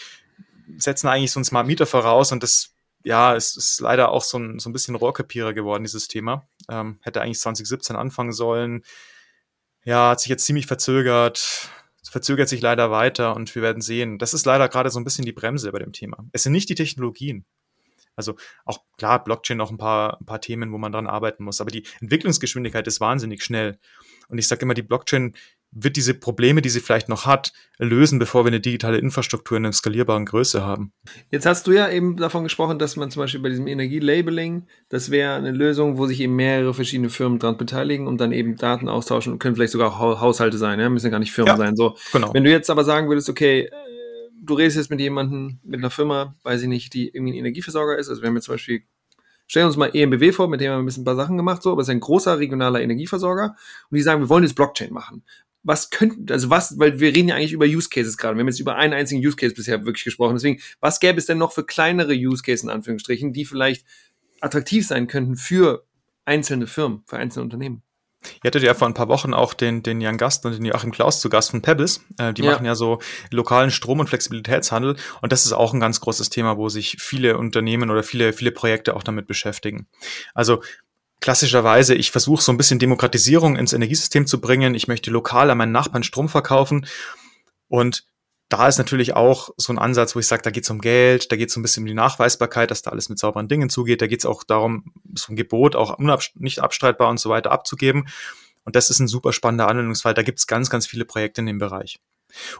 [0.77, 4.37] setzen eigentlich so ein Smart Meter voraus und das ja, es ist leider auch so
[4.37, 6.47] ein, so ein bisschen Rohrkapierer geworden, dieses Thema.
[6.69, 8.83] Ähm, hätte eigentlich 2017 anfangen sollen.
[9.85, 11.69] Ja, hat sich jetzt ziemlich verzögert,
[12.03, 14.17] verzögert sich leider weiter und wir werden sehen.
[14.17, 16.25] Das ist leider gerade so ein bisschen die Bremse bei dem Thema.
[16.33, 17.45] Es sind nicht die Technologien.
[18.15, 18.35] Also
[18.65, 21.71] auch klar, Blockchain noch ein paar, ein paar Themen, wo man dran arbeiten muss, aber
[21.71, 23.79] die Entwicklungsgeschwindigkeit ist wahnsinnig schnell.
[24.27, 25.35] Und ich sage immer, die Blockchain
[25.71, 29.65] wird diese Probleme, die sie vielleicht noch hat, lösen, bevor wir eine digitale Infrastruktur in
[29.65, 30.93] einer skalierbaren Größe haben.
[31.29, 35.11] Jetzt hast du ja eben davon gesprochen, dass man zum Beispiel bei diesem Energielabeling, das
[35.11, 38.89] wäre eine Lösung, wo sich eben mehrere verschiedene Firmen dran beteiligen und dann eben Daten
[38.89, 40.89] austauschen und können vielleicht sogar auch Haushalte sein, ja?
[40.89, 41.75] müssen ja gar nicht Firmen ja, sein.
[41.75, 41.95] So.
[42.11, 42.33] Genau.
[42.33, 43.71] Wenn du jetzt aber sagen würdest, okay, äh,
[44.41, 47.97] du redest jetzt mit jemandem, mit einer Firma, weiß ich nicht, die irgendwie ein Energieversorger
[47.97, 48.83] ist, also wir haben jetzt zum Beispiel
[49.49, 51.63] stellen uns mal EMBW vor, mit dem haben wir ein bisschen ein paar Sachen gemacht,
[51.63, 53.55] so, aber es ist ein großer regionaler Energieversorger
[53.89, 55.23] und die sagen, wir wollen jetzt Blockchain machen.
[55.63, 58.35] Was könnten, also was, weil wir reden ja eigentlich über Use Cases gerade.
[58.35, 60.35] Wir haben jetzt über einen einzigen Use Case bisher wirklich gesprochen.
[60.35, 63.85] Deswegen, was gäbe es denn noch für kleinere Use Cases in Anführungsstrichen, die vielleicht
[64.39, 65.85] attraktiv sein könnten für
[66.25, 67.83] einzelne Firmen, für einzelne Unternehmen?
[68.43, 70.91] Ihr hattet ja vor ein paar Wochen auch den, den Jan Gast und den Joachim
[70.91, 72.01] Klaus zu Gast von Pebbles.
[72.17, 72.51] Äh, die ja.
[72.51, 72.99] machen ja so
[73.31, 74.97] lokalen Strom- und Flexibilitätshandel.
[75.21, 78.51] Und das ist auch ein ganz großes Thema, wo sich viele Unternehmen oder viele, viele
[78.51, 79.87] Projekte auch damit beschäftigen.
[80.33, 80.61] Also
[81.21, 84.75] klassischerweise, ich versuche so ein bisschen Demokratisierung ins Energiesystem zu bringen.
[84.75, 86.85] Ich möchte lokal an meinen Nachbarn Strom verkaufen.
[87.67, 88.05] Und
[88.49, 91.31] da ist natürlich auch so ein Ansatz, wo ich sage, da geht es um Geld,
[91.31, 93.69] da geht es so ein bisschen um die Nachweisbarkeit, dass da alles mit sauberen Dingen
[93.69, 95.99] zugeht, da geht es auch darum, so ein Gebot auch
[96.35, 98.07] nicht abstreitbar und so weiter abzugeben.
[98.65, 100.13] Und das ist ein super spannender Anwendungsfall.
[100.13, 101.99] Da gibt es ganz, ganz viele Projekte in dem Bereich.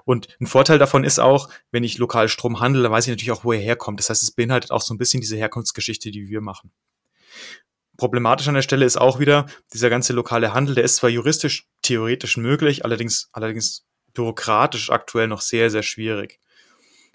[0.06, 3.32] Und ein Vorteil davon ist auch, wenn ich lokal Strom handle, dann weiß ich natürlich
[3.32, 4.00] auch, wo er herkommt.
[4.00, 6.72] Das heißt, es beinhaltet auch so ein bisschen diese Herkunftsgeschichte, die wir machen.
[8.00, 11.68] Problematisch an der Stelle ist auch wieder, dieser ganze lokale Handel, der ist zwar juristisch
[11.82, 16.40] theoretisch möglich, allerdings, allerdings bürokratisch aktuell noch sehr, sehr schwierig.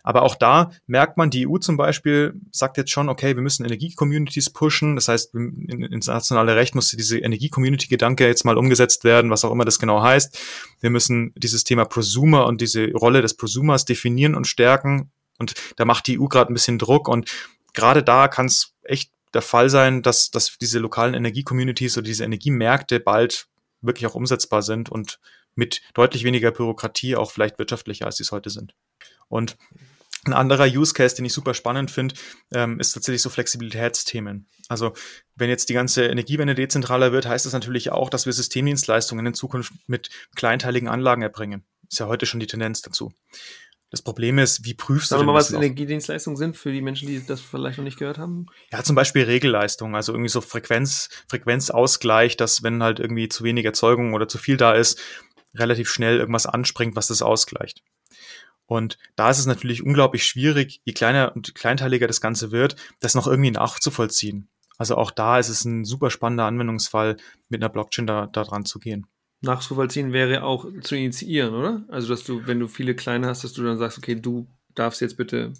[0.03, 3.65] Aber auch da merkt man, die EU zum Beispiel sagt jetzt schon, okay, wir müssen
[3.65, 4.97] Energie-Communities pushen.
[4.97, 9.65] Das heißt, ins nationale Recht muss diese Energie-Community-Gedanke jetzt mal umgesetzt werden, was auch immer
[9.65, 10.39] das genau heißt.
[10.81, 15.11] Wir müssen dieses Thema Prosumer und diese Rolle des Prosumers definieren und stärken.
[15.39, 17.09] Und da macht die EU gerade ein bisschen Druck.
[17.09, 17.31] Und
[17.73, 22.25] gerade da kann es echt der Fall sein, dass, dass diese lokalen Energie-Communities oder diese
[22.25, 23.49] Energiemärkte bald
[23.81, 25.19] wirklich auch umsetzbar sind und
[25.55, 28.75] mit deutlich weniger Bürokratie auch vielleicht wirtschaftlicher, als sie es heute sind.
[29.29, 29.57] Und
[30.27, 32.15] ein anderer Use Case, den ich super spannend finde,
[32.53, 34.47] ähm, ist tatsächlich so Flexibilitätsthemen.
[34.69, 34.95] Also
[35.37, 39.35] wenn jetzt die ganze Energiewende dezentraler wird, heißt das natürlich auch, dass wir Systemdienstleistungen in
[39.35, 41.65] Zukunft mit kleinteiligen Anlagen erbringen.
[41.91, 43.13] Ist ja heute schon die Tendenz dazu.
[43.95, 47.25] Das Problem ist, wie prüfst Sag du mal, was Energiedienstleistungen sind für die Menschen, die
[47.25, 48.47] das vielleicht noch nicht gehört haben?
[48.73, 53.65] Ja, zum Beispiel Regelleistung, also irgendwie so Frequenz, Frequenzausgleich, dass wenn halt irgendwie zu wenig
[53.65, 55.01] Erzeugung oder zu viel da ist,
[55.55, 57.85] relativ schnell irgendwas anspringt, was das ausgleicht.
[58.67, 63.15] Und da ist es natürlich unglaublich schwierig, je kleiner und kleinteiliger das Ganze wird, das
[63.15, 64.49] noch irgendwie nachzuvollziehen.
[64.77, 67.17] Also auch da ist es ein super spannender Anwendungsfall,
[67.49, 69.07] mit einer Blockchain da, da dran zu gehen
[69.45, 71.85] nachzuvollziehen wäre auch zu initiieren, oder?
[71.89, 75.01] Also, dass du, wenn du viele kleine hast, dass du dann sagst, okay, du darfst
[75.01, 75.53] jetzt bitte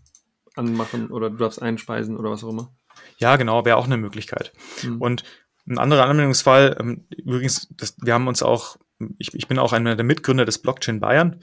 [0.57, 2.75] anmachen oder du darfst einspeisen oder was auch immer.
[3.19, 4.53] Ja, genau, wäre auch eine Möglichkeit.
[4.83, 5.01] Mhm.
[5.01, 5.25] Und
[5.67, 8.77] ein anderer Anwendungsfall, ähm, übrigens, das, wir haben uns auch,
[9.19, 11.41] ich, ich bin auch einer der Mitgründer des Blockchain Bayern.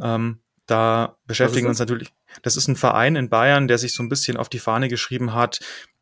[0.00, 2.12] Ähm, da beschäftigen wir uns natürlich,
[2.42, 5.34] das ist ein Verein in Bayern, der sich so ein bisschen auf die Fahne geschrieben
[5.34, 5.60] hat,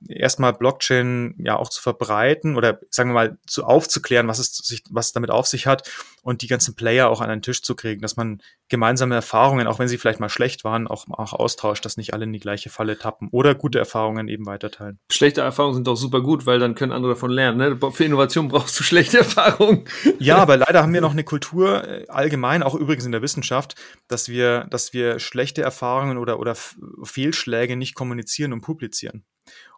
[0.09, 4.83] erstmal Blockchain ja auch zu verbreiten oder sagen wir mal zu aufzuklären, was es sich,
[4.91, 5.89] was damit auf sich hat
[6.23, 9.79] und die ganzen Player auch an einen Tisch zu kriegen, dass man gemeinsame Erfahrungen, auch
[9.79, 12.71] wenn sie vielleicht mal schlecht waren, auch, auch austauscht, dass nicht alle in die gleiche
[12.71, 14.99] Falle tappen oder gute Erfahrungen eben weiterteilen.
[15.11, 17.59] Schlechte Erfahrungen sind doch super gut, weil dann können andere davon lernen.
[17.59, 17.91] Ne?
[17.93, 19.85] Für Innovation brauchst du schlechte Erfahrungen.
[20.19, 23.75] Ja, aber leider haben wir noch eine Kultur äh, allgemein, auch übrigens in der Wissenschaft,
[24.09, 26.55] dass wir, dass wir schlechte Erfahrungen oder, oder
[27.03, 29.25] Fehlschläge nicht kommunizieren und publizieren.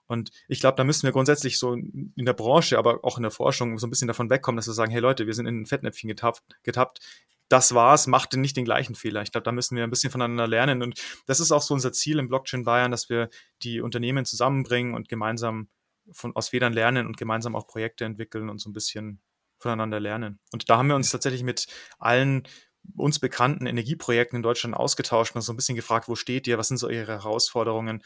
[0.07, 3.31] Und ich glaube, da müssen wir grundsätzlich so in der Branche, aber auch in der
[3.31, 5.67] Forschung so ein bisschen davon wegkommen, dass wir sagen, hey Leute, wir sind in ein
[5.67, 7.01] Fettnäpfchen getappt, getappt.
[7.49, 9.23] Das war's, macht nicht den gleichen Fehler.
[9.23, 10.83] Ich glaube, da müssen wir ein bisschen voneinander lernen.
[10.83, 13.29] Und das ist auch so unser Ziel im Blockchain Bayern, dass wir
[13.63, 15.69] die Unternehmen zusammenbringen und gemeinsam
[16.11, 19.21] von, aus Federn lernen und gemeinsam auch Projekte entwickeln und so ein bisschen
[19.59, 20.41] voneinander lernen.
[20.53, 21.67] Und da haben wir uns tatsächlich mit
[21.99, 22.47] allen
[22.97, 26.69] uns bekannten Energieprojekten in Deutschland ausgetauscht und so ein bisschen gefragt, wo steht ihr, was
[26.69, 28.03] sind so ihre Herausforderungen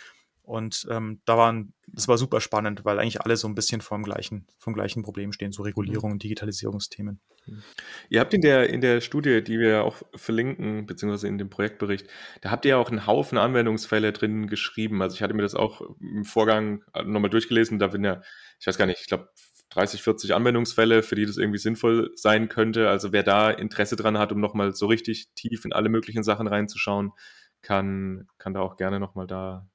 [0.48, 4.02] und ähm, da waren, das war super spannend, weil eigentlich alle so ein bisschen vom
[4.02, 7.20] gleichen, vom gleichen Problem stehen, so Regulierung und Digitalisierungsthemen.
[7.46, 7.62] Mhm.
[8.08, 12.06] Ihr habt in der, in der Studie, die wir auch verlinken, beziehungsweise in dem Projektbericht,
[12.40, 15.02] da habt ihr ja auch einen Haufen Anwendungsfälle drin geschrieben.
[15.02, 18.22] Also ich hatte mir das auch im Vorgang nochmal durchgelesen, da bin ja,
[18.58, 19.28] ich weiß gar nicht, ich glaube
[19.68, 22.88] 30, 40 Anwendungsfälle, für die das irgendwie sinnvoll sein könnte.
[22.88, 26.46] Also wer da Interesse dran hat, um nochmal so richtig tief in alle möglichen Sachen
[26.46, 27.12] reinzuschauen,
[27.60, 29.68] kann, kann da auch gerne nochmal da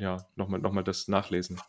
[0.00, 1.60] ja, nochmal noch mal das nachlesen.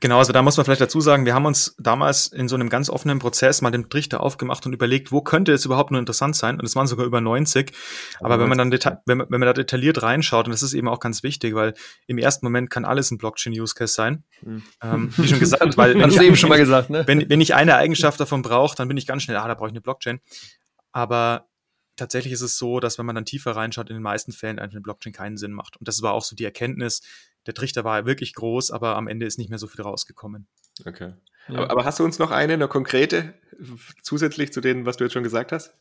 [0.00, 2.70] Genau, also da muss man vielleicht dazu sagen, wir haben uns damals in so einem
[2.70, 6.36] ganz offenen Prozess mal den Trichter aufgemacht und überlegt, wo könnte es überhaupt nur interessant
[6.36, 6.58] sein?
[6.58, 7.72] Und es waren sogar über 90.
[8.18, 8.72] Aber, Aber wenn man dann
[9.04, 11.74] wenn, man, wenn man da detailliert reinschaut, und das ist eben auch ganz wichtig, weil
[12.06, 14.24] im ersten Moment kann alles ein Blockchain-Use-Case sein.
[14.40, 14.62] Mhm.
[14.82, 17.06] Ähm, wie schon gesagt, weil wenn ich, eben schon mal gesagt, ne?
[17.06, 19.68] wenn, wenn ich eine Eigenschaft davon brauche, dann bin ich ganz schnell, ah, da brauche
[19.68, 20.20] ich eine Blockchain.
[20.92, 21.47] Aber
[21.98, 24.80] tatsächlich ist es so, dass wenn man dann tiefer reinschaut, in den meisten Fällen eine
[24.80, 25.76] Blockchain keinen Sinn macht.
[25.76, 27.02] Und das war auch so die Erkenntnis,
[27.46, 30.46] der Trichter war wirklich groß, aber am Ende ist nicht mehr so viel rausgekommen.
[30.84, 31.14] Okay.
[31.48, 31.54] Ja.
[31.54, 33.34] Aber, aber, hast du uns noch eine, eine konkrete,
[34.02, 35.74] zusätzlich zu denen, was du jetzt schon gesagt hast?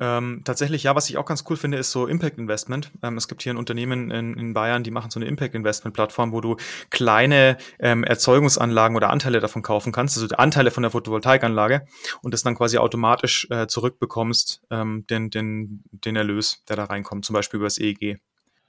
[0.00, 2.90] Ähm, tatsächlich, ja, was ich auch ganz cool finde, ist so Impact Investment.
[3.02, 5.94] Ähm, es gibt hier ein Unternehmen in, in, Bayern, die machen so eine Impact Investment
[5.94, 6.56] Plattform, wo du
[6.90, 11.86] kleine ähm, Erzeugungsanlagen oder Anteile davon kaufen kannst, also Anteile von der Photovoltaikanlage
[12.22, 17.24] und das dann quasi automatisch äh, zurückbekommst, ähm, den, den, den Erlös, der da reinkommt,
[17.24, 18.20] zum Beispiel über das EEG.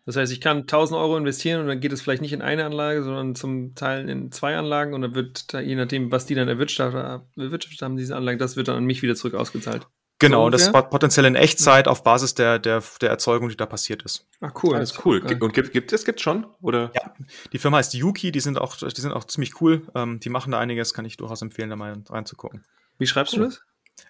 [0.05, 2.65] Das heißt, ich kann 1000 Euro investieren und dann geht es vielleicht nicht in eine
[2.65, 6.47] Anlage, sondern zum Teil in zwei Anlagen und dann wird, je nachdem, was die dann
[6.47, 9.85] erwirtschaftet haben, diese Anlagen, das wird dann an mich wieder zurück ausgezahlt.
[10.19, 14.03] Genau, so das potenziell in Echtzeit auf Basis der, der, der Erzeugung, die da passiert
[14.03, 14.27] ist.
[14.41, 14.77] Ach cool.
[14.77, 15.21] Das ist cool.
[15.21, 15.41] Geil.
[15.41, 16.45] Und gibt, gibt es gibt schon?
[16.61, 16.91] Oder?
[16.93, 17.13] Ja,
[17.53, 19.87] die Firma heißt Yuki, die sind auch, die sind auch ziemlich cool.
[19.95, 22.65] Ähm, die machen da einiges, kann ich durchaus empfehlen, da mal reinzugucken.
[22.97, 23.39] Wie schreibst cool.
[23.39, 23.61] du das?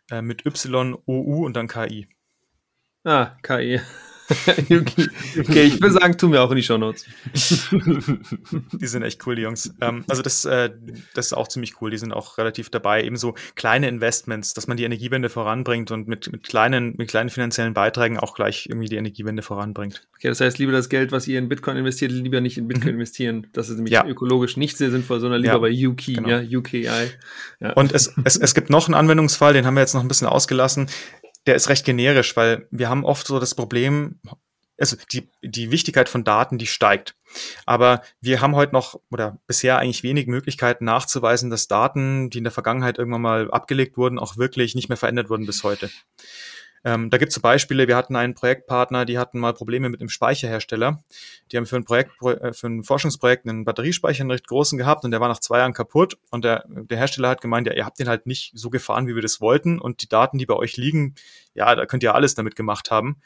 [0.09, 2.09] Äh, mit Y, O, U und dann KI.
[3.03, 3.79] Ah, KI.
[5.39, 7.05] okay, ich würde sagen, tun wir auch in die Show Notes.
[7.33, 9.73] die sind echt cool, die Jungs.
[9.81, 10.69] Ähm, also das, äh,
[11.15, 11.89] das ist auch ziemlich cool.
[11.89, 13.03] Die sind auch relativ dabei.
[13.03, 17.73] Ebenso kleine Investments, dass man die Energiewende voranbringt und mit, mit, kleinen, mit kleinen finanziellen
[17.73, 20.07] Beiträgen auch gleich irgendwie die Energiewende voranbringt.
[20.15, 22.89] Okay, das heißt, lieber das Geld, was ihr in Bitcoin investiert, lieber nicht in Bitcoin
[22.89, 22.95] mhm.
[22.95, 23.47] investieren.
[23.53, 24.05] Das ist nämlich ja.
[24.05, 26.29] ökologisch nicht sehr sinnvoll, sondern lieber ja, bei UKI, genau.
[26.29, 26.89] ja, UKI.
[27.59, 27.73] Ja.
[27.73, 30.27] Und es, es, es gibt noch einen Anwendungsfall, den haben wir jetzt noch ein bisschen
[30.27, 30.87] ausgelassen
[31.49, 34.19] der ist recht generisch, weil wir haben oft so das Problem,
[34.77, 37.15] also die, die Wichtigkeit von Daten, die steigt.
[37.65, 42.43] Aber wir haben heute noch oder bisher eigentlich wenig Möglichkeiten nachzuweisen, dass Daten, die in
[42.43, 45.89] der Vergangenheit irgendwann mal abgelegt wurden, auch wirklich nicht mehr verändert wurden bis heute.
[46.83, 49.99] Ähm, da gibt es so Beispiele, wir hatten einen Projektpartner, die hatten mal Probleme mit
[49.99, 51.03] einem Speicherhersteller.
[51.51, 55.03] Die haben für ein Projekt, äh, für ein Forschungsprojekt einen Batteriespeicher, einen recht großen gehabt
[55.03, 57.85] und der war nach zwei Jahren kaputt und der, der Hersteller hat gemeint, ja, ihr
[57.85, 60.55] habt den halt nicht so gefahren, wie wir das wollten und die Daten, die bei
[60.55, 61.15] euch liegen,
[61.53, 63.21] ja, da könnt ihr alles damit gemacht haben.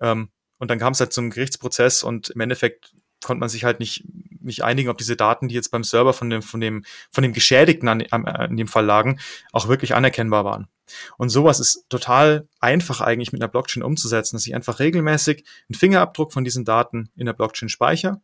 [0.00, 2.94] Ähm, und dann kam es halt zum Gerichtsprozess und im Endeffekt
[3.24, 4.04] konnte man sich halt nicht,
[4.48, 7.32] nicht einigen, ob diese Daten, die jetzt beim Server von dem, von dem, von dem
[7.32, 9.20] Geschädigten an, an, in dem Fall lagen,
[9.52, 10.68] auch wirklich anerkennbar waren.
[11.16, 15.78] Und sowas ist total einfach eigentlich mit einer Blockchain umzusetzen, dass ich einfach regelmäßig einen
[15.78, 18.20] Fingerabdruck von diesen Daten in der Blockchain speichere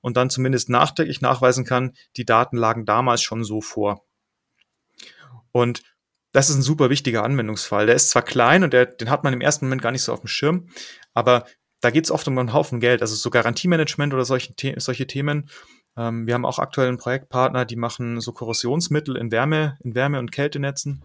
[0.00, 4.04] und dann zumindest nachträglich nachweisen kann, die Daten lagen damals schon so vor.
[5.52, 5.82] Und
[6.32, 7.86] das ist ein super wichtiger Anwendungsfall.
[7.86, 10.12] Der ist zwar klein und der, den hat man im ersten Moment gar nicht so
[10.12, 10.68] auf dem Schirm,
[11.14, 11.46] aber
[11.80, 15.50] da geht es oft um einen Haufen Geld, also so Garantiemanagement oder solche, solche Themen.
[15.96, 20.18] Ähm, wir haben auch aktuell einen Projektpartner, die machen so Korrosionsmittel in Wärme, in Wärme-
[20.18, 21.04] und Kältenetzen.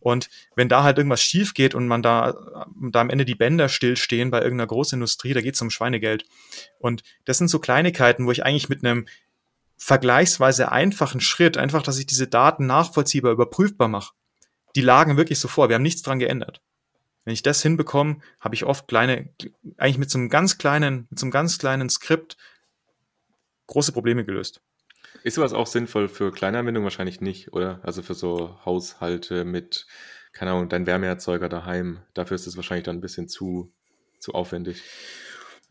[0.00, 2.34] Und wenn da halt irgendwas schief geht und man da,
[2.80, 6.24] da am Ende die Bänder stillstehen bei irgendeiner Großindustrie, da geht es um Schweinegeld.
[6.78, 9.06] Und das sind so Kleinigkeiten, wo ich eigentlich mit einem
[9.76, 14.14] vergleichsweise einfachen Schritt, einfach, dass ich diese Daten nachvollziehbar überprüfbar mache,
[14.76, 15.68] die lagen wirklich so vor.
[15.68, 16.62] Wir haben nichts dran geändert.
[17.24, 19.28] Wenn ich das hinbekomme, habe ich oft kleine,
[19.76, 22.36] eigentlich mit so einem ganz kleinen, mit so einem ganz kleinen Skript
[23.68, 24.60] große Probleme gelöst.
[25.22, 26.84] Ist sowas auch sinnvoll für kleine Anwendungen?
[26.84, 27.80] Wahrscheinlich nicht, oder?
[27.82, 29.86] Also für so Haushalte mit,
[30.32, 32.00] keine Ahnung, dein Wärmeerzeuger daheim.
[32.14, 33.72] Dafür ist es wahrscheinlich dann ein bisschen zu,
[34.18, 34.82] zu aufwendig.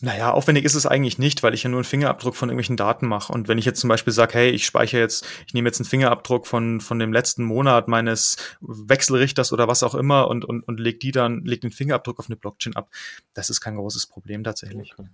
[0.03, 3.07] Naja, aufwendig ist es eigentlich nicht, weil ich ja nur einen Fingerabdruck von irgendwelchen Daten
[3.07, 3.31] mache.
[3.31, 5.87] Und wenn ich jetzt zum Beispiel sage, hey, ich speichere jetzt, ich nehme jetzt einen
[5.87, 10.79] Fingerabdruck von, von dem letzten Monat meines Wechselrichters oder was auch immer und, und, und
[10.79, 12.89] leg die dann, leg den Fingerabdruck auf eine Blockchain ab,
[13.35, 14.93] das ist kein großes Problem tatsächlich.
[14.97, 15.09] Okay.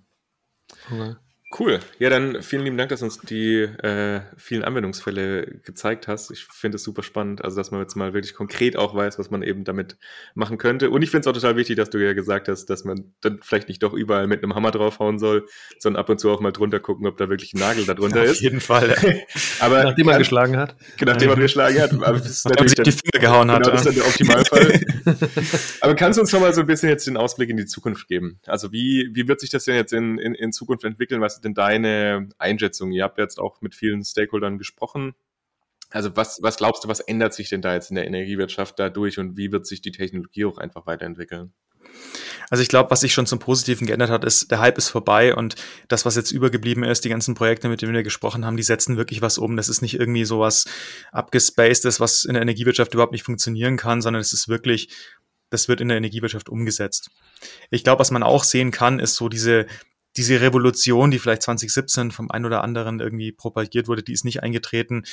[0.89, 1.15] Okay.
[1.57, 1.79] Cool.
[1.97, 6.29] Ja, dann vielen lieben Dank, dass du uns die äh, vielen Anwendungsfälle gezeigt hast.
[6.29, 9.31] Ich finde es super spannend, also dass man jetzt mal wirklich konkret auch weiß, was
[9.31, 9.97] man eben damit
[10.35, 10.89] machen könnte.
[10.89, 13.39] Und ich finde es auch total wichtig, dass du ja gesagt hast, dass man dann
[13.41, 15.47] vielleicht nicht doch überall mit einem Hammer draufhauen soll,
[15.79, 18.23] sondern ab und zu auch mal drunter gucken, ob da wirklich ein Nagel da drunter
[18.25, 18.31] ist.
[18.31, 18.95] Auf jeden Fall.
[19.61, 20.75] aber nachdem man geschlagen hat.
[20.97, 21.93] Genau, nachdem man geschlagen hat.
[21.93, 23.67] Aber das ist natürlich dann, die Finger gehauen genau, hat.
[23.67, 24.81] das ist dann der Optimalfall.
[25.79, 28.09] aber kannst du uns noch mal so ein bisschen jetzt den Ausblick in die Zukunft
[28.09, 28.41] geben?
[28.45, 31.21] Also wie, wie wird sich das denn jetzt in, in, in Zukunft entwickeln?
[31.21, 32.91] Was ist denn deine Einschätzung?
[32.91, 35.13] Ihr habt jetzt auch mit vielen Stakeholdern gesprochen.
[35.89, 39.19] Also was, was glaubst du, was ändert sich denn da jetzt in der Energiewirtschaft dadurch
[39.19, 41.53] und wie wird sich die Technologie auch einfach weiterentwickeln?
[42.49, 45.35] Also ich glaube, was sich schon zum Positiven geändert hat, ist, der Hype ist vorbei
[45.35, 45.55] und
[45.87, 48.97] das, was jetzt übergeblieben ist, die ganzen Projekte, mit denen wir gesprochen haben, die setzen
[48.97, 49.55] wirklich was um.
[49.55, 50.65] Das ist nicht irgendwie sowas
[51.11, 54.89] abgespacedes, was in der Energiewirtschaft überhaupt nicht funktionieren kann, sondern es ist wirklich,
[55.49, 57.09] das wird in der Energiewirtschaft umgesetzt.
[57.69, 59.67] Ich glaube, was man auch sehen kann, ist so diese,
[60.17, 64.43] diese Revolution, die vielleicht 2017 vom einen oder anderen irgendwie propagiert wurde, die ist nicht
[64.43, 65.03] eingetreten.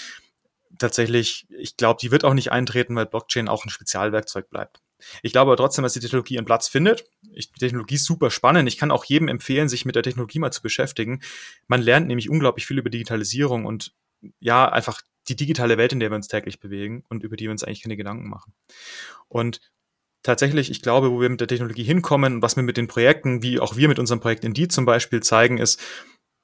[0.79, 4.81] Tatsächlich, ich glaube, die wird auch nicht eintreten, weil Blockchain auch ein Spezialwerkzeug bleibt.
[5.23, 7.05] Ich glaube aber trotzdem, dass die Technologie einen Platz findet.
[7.33, 8.69] Ich, die Technologie ist super spannend.
[8.69, 11.21] Ich kann auch jedem empfehlen, sich mit der Technologie mal zu beschäftigen.
[11.67, 13.93] Man lernt nämlich unglaublich viel über Digitalisierung und
[14.41, 17.51] ja, einfach die digitale Welt, in der wir uns täglich bewegen und über die wir
[17.51, 18.55] uns eigentlich keine Gedanken machen.
[19.29, 19.61] Und
[20.25, 23.43] tatsächlich, ich glaube, wo wir mit der Technologie hinkommen und was wir mit den Projekten,
[23.43, 25.81] wie auch wir mit unserem Projekt Indeed zum Beispiel zeigen, ist,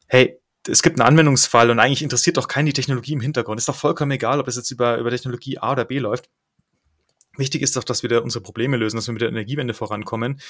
[0.07, 3.59] hey, es gibt einen Anwendungsfall und eigentlich interessiert doch keinen die Technologie im Hintergrund.
[3.59, 6.29] Ist doch vollkommen egal, ob es jetzt über, über Technologie A oder B läuft.
[7.37, 10.41] Wichtig ist doch, dass wir da unsere Probleme lösen, dass wir mit der Energiewende vorankommen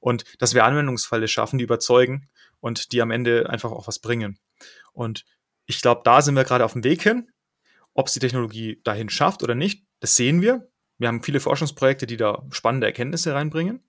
[0.00, 2.28] und dass wir Anwendungsfälle schaffen, die überzeugen
[2.58, 4.38] und die am Ende einfach auch was bringen.
[4.92, 5.24] Und
[5.66, 7.30] ich glaube, da sind wir gerade auf dem Weg hin.
[7.94, 10.69] Ob es die Technologie dahin schafft oder nicht, das sehen wir.
[11.00, 13.80] Wir haben viele Forschungsprojekte, die da spannende Erkenntnisse reinbringen.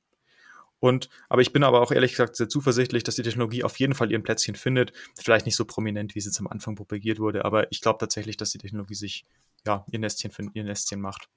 [0.80, 3.94] Und, aber ich bin aber auch ehrlich gesagt sehr zuversichtlich, dass die Technologie auf jeden
[3.94, 4.94] Fall ihren Plätzchen findet.
[5.16, 8.38] Vielleicht nicht so prominent, wie es jetzt am Anfang propagiert wurde, aber ich glaube tatsächlich,
[8.38, 9.26] dass die Technologie sich,
[9.68, 11.28] ja, ihr Nestchen, ihr Nestchen macht.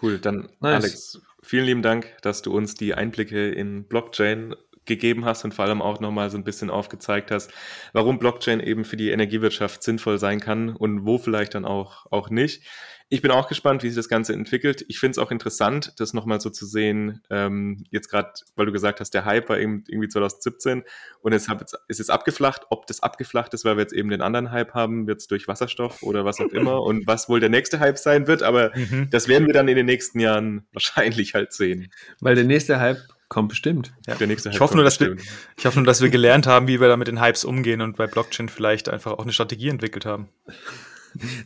[0.00, 0.84] Cool, dann nice.
[0.84, 4.54] Alex, vielen lieben Dank, dass du uns die Einblicke in Blockchain
[4.86, 7.52] gegeben hast und vor allem auch nochmal so ein bisschen aufgezeigt hast,
[7.92, 12.30] warum Blockchain eben für die Energiewirtschaft sinnvoll sein kann und wo vielleicht dann auch, auch
[12.30, 12.62] nicht.
[13.08, 14.84] Ich bin auch gespannt, wie sich das Ganze entwickelt.
[14.88, 18.72] Ich finde es auch interessant, das nochmal so zu sehen, ähm, jetzt gerade, weil du
[18.72, 20.82] gesagt hast, der Hype war eben irgendwie 2017
[21.20, 21.46] und es
[21.86, 22.62] ist jetzt abgeflacht.
[22.70, 25.46] Ob das abgeflacht ist, weil wir jetzt eben den anderen Hype haben, wird es durch
[25.46, 29.08] Wasserstoff oder was auch immer und was wohl der nächste Hype sein wird, aber mhm.
[29.10, 31.92] das werden wir dann in den nächsten Jahren wahrscheinlich halt sehen.
[32.20, 32.98] Weil der nächste Hype
[33.28, 33.92] Kommt bestimmt.
[34.06, 34.14] Ja.
[34.14, 35.16] Der nächste ich, hoffe nur, dass wir,
[35.56, 37.96] ich hoffe nur, dass wir gelernt haben, wie wir da mit den Hypes umgehen und
[37.96, 40.28] bei Blockchain vielleicht einfach auch eine Strategie entwickelt haben.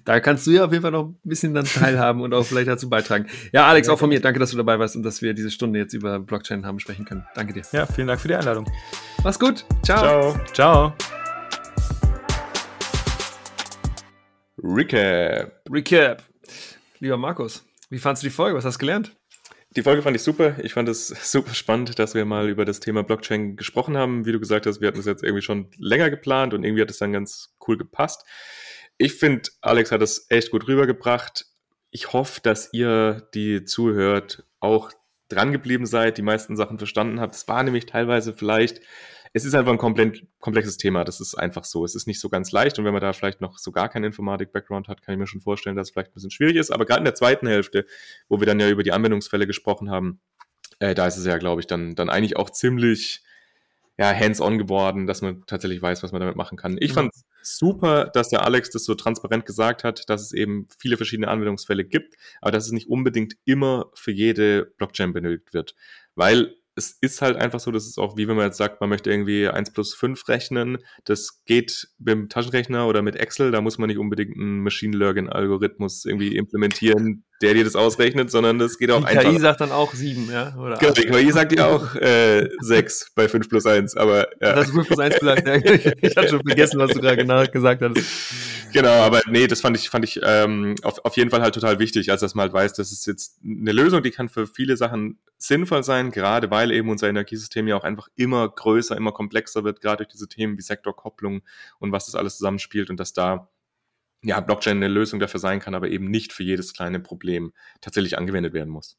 [0.05, 2.69] Da kannst du ja auf jeden Fall noch ein bisschen dann teilhaben und auch vielleicht
[2.69, 3.27] dazu beitragen.
[3.53, 5.79] Ja, Alex, auch von mir, danke, dass du dabei warst und dass wir diese Stunde
[5.79, 7.25] jetzt über Blockchain haben sprechen können.
[7.35, 7.63] Danke dir.
[7.73, 8.71] Ja, vielen Dank für die Einladung.
[9.23, 9.65] Mach's gut.
[9.85, 10.35] Ciao.
[10.53, 10.93] Ciao.
[10.93, 10.95] Ciao.
[14.63, 15.63] Recap.
[15.71, 16.23] Recap.
[16.99, 18.59] Lieber Markus, wie fandest du die Folge?
[18.59, 19.17] Was hast du gelernt?
[19.77, 20.57] Die Folge fand ich super.
[20.63, 24.27] Ich fand es super spannend, dass wir mal über das Thema Blockchain gesprochen haben.
[24.27, 26.91] Wie du gesagt hast, wir hatten es jetzt irgendwie schon länger geplant und irgendwie hat
[26.91, 28.25] es dann ganz cool gepasst.
[28.99, 31.47] Ich finde, Alex hat es echt gut rübergebracht.
[31.91, 34.91] Ich hoffe, dass ihr, die zuhört, auch
[35.29, 37.37] dran geblieben seid, die meisten Sachen verstanden habt.
[37.37, 38.81] Es war nämlich teilweise vielleicht
[39.33, 41.05] es ist einfach ein komplexes Thema.
[41.05, 41.85] Das ist einfach so.
[41.85, 42.79] Es ist nicht so ganz leicht.
[42.79, 45.41] Und wenn man da vielleicht noch so gar keinen Informatik-Background hat, kann ich mir schon
[45.41, 46.71] vorstellen, dass es vielleicht ein bisschen schwierig ist.
[46.71, 47.87] Aber gerade in der zweiten Hälfte,
[48.29, 50.21] wo wir dann ja über die Anwendungsfälle gesprochen haben,
[50.81, 53.23] äh, da ist es ja, glaube ich, dann, dann eigentlich auch ziemlich
[53.99, 56.79] ja, hands-on geworden, dass man tatsächlich weiß, was man damit machen kann.
[56.81, 57.13] Ich fand
[57.43, 61.85] super, dass der Alex das so transparent gesagt hat, dass es eben viele verschiedene Anwendungsfälle
[61.85, 65.75] gibt, aber dass es nicht unbedingt immer für jede Blockchain benötigt wird.
[66.15, 68.89] Weil es ist halt einfach so, dass es auch, wie wenn man jetzt sagt, man
[68.91, 73.61] möchte irgendwie 1 plus 5 rechnen, das geht mit dem Taschenrechner oder mit Excel, da
[73.61, 78.79] muss man nicht unbedingt einen Machine Learning-Algorithmus irgendwie implementieren, der dir das ausrechnet, sondern das
[78.79, 79.25] geht auch die einfach.
[79.25, 80.57] Die KI sagt dann auch 7, ja?
[80.57, 84.55] Oder genau, die KI sagt ja auch äh, 6 bei 5 plus 1, aber ja.
[84.55, 85.55] Das hast 5 plus 1 gesagt, ja.
[86.03, 87.97] Ich hatte schon vergessen, was du gerade genau gesagt hast.
[88.73, 91.79] Genau, aber nee, das fand ich, fand ich ähm, auf, auf jeden Fall halt total
[91.79, 94.77] wichtig, als dass man halt weiß, das ist jetzt eine Lösung, die kann für viele
[94.77, 99.65] Sachen sinnvoll sein, gerade weil eben unser Energiesystem ja auch einfach immer größer, immer komplexer
[99.65, 101.43] wird, gerade durch diese Themen wie Sektorkopplung
[101.79, 103.49] und was das alles zusammenspielt und dass da
[104.23, 108.19] ja, Blockchain eine Lösung dafür sein kann, aber eben nicht für jedes kleine Problem tatsächlich
[108.19, 108.99] angewendet werden muss.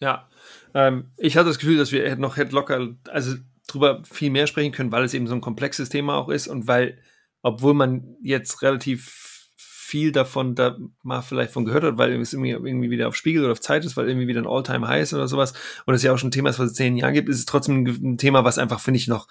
[0.00, 0.28] Ja,
[0.74, 4.72] ähm, ich hatte das Gefühl, dass wir noch hätten locker, also drüber viel mehr sprechen
[4.72, 6.98] können, weil es eben so ein komplexes Thema auch ist und weil
[7.46, 12.90] obwohl man jetzt relativ viel davon da mal vielleicht von gehört hat, weil es irgendwie,
[12.90, 15.28] wieder auf Spiegel oder auf Zeit ist, weil irgendwie wieder ein Alltime high ist oder
[15.28, 15.52] sowas
[15.86, 17.44] und es ja auch schon ein Thema ist, was es zehn Jahren gibt, ist es
[17.44, 19.28] trotzdem ein Thema, was einfach, finde ich, noch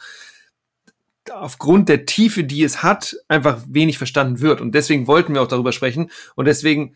[1.29, 4.61] aufgrund der Tiefe, die es hat, einfach wenig verstanden wird.
[4.61, 6.09] Und deswegen wollten wir auch darüber sprechen.
[6.35, 6.95] Und deswegen,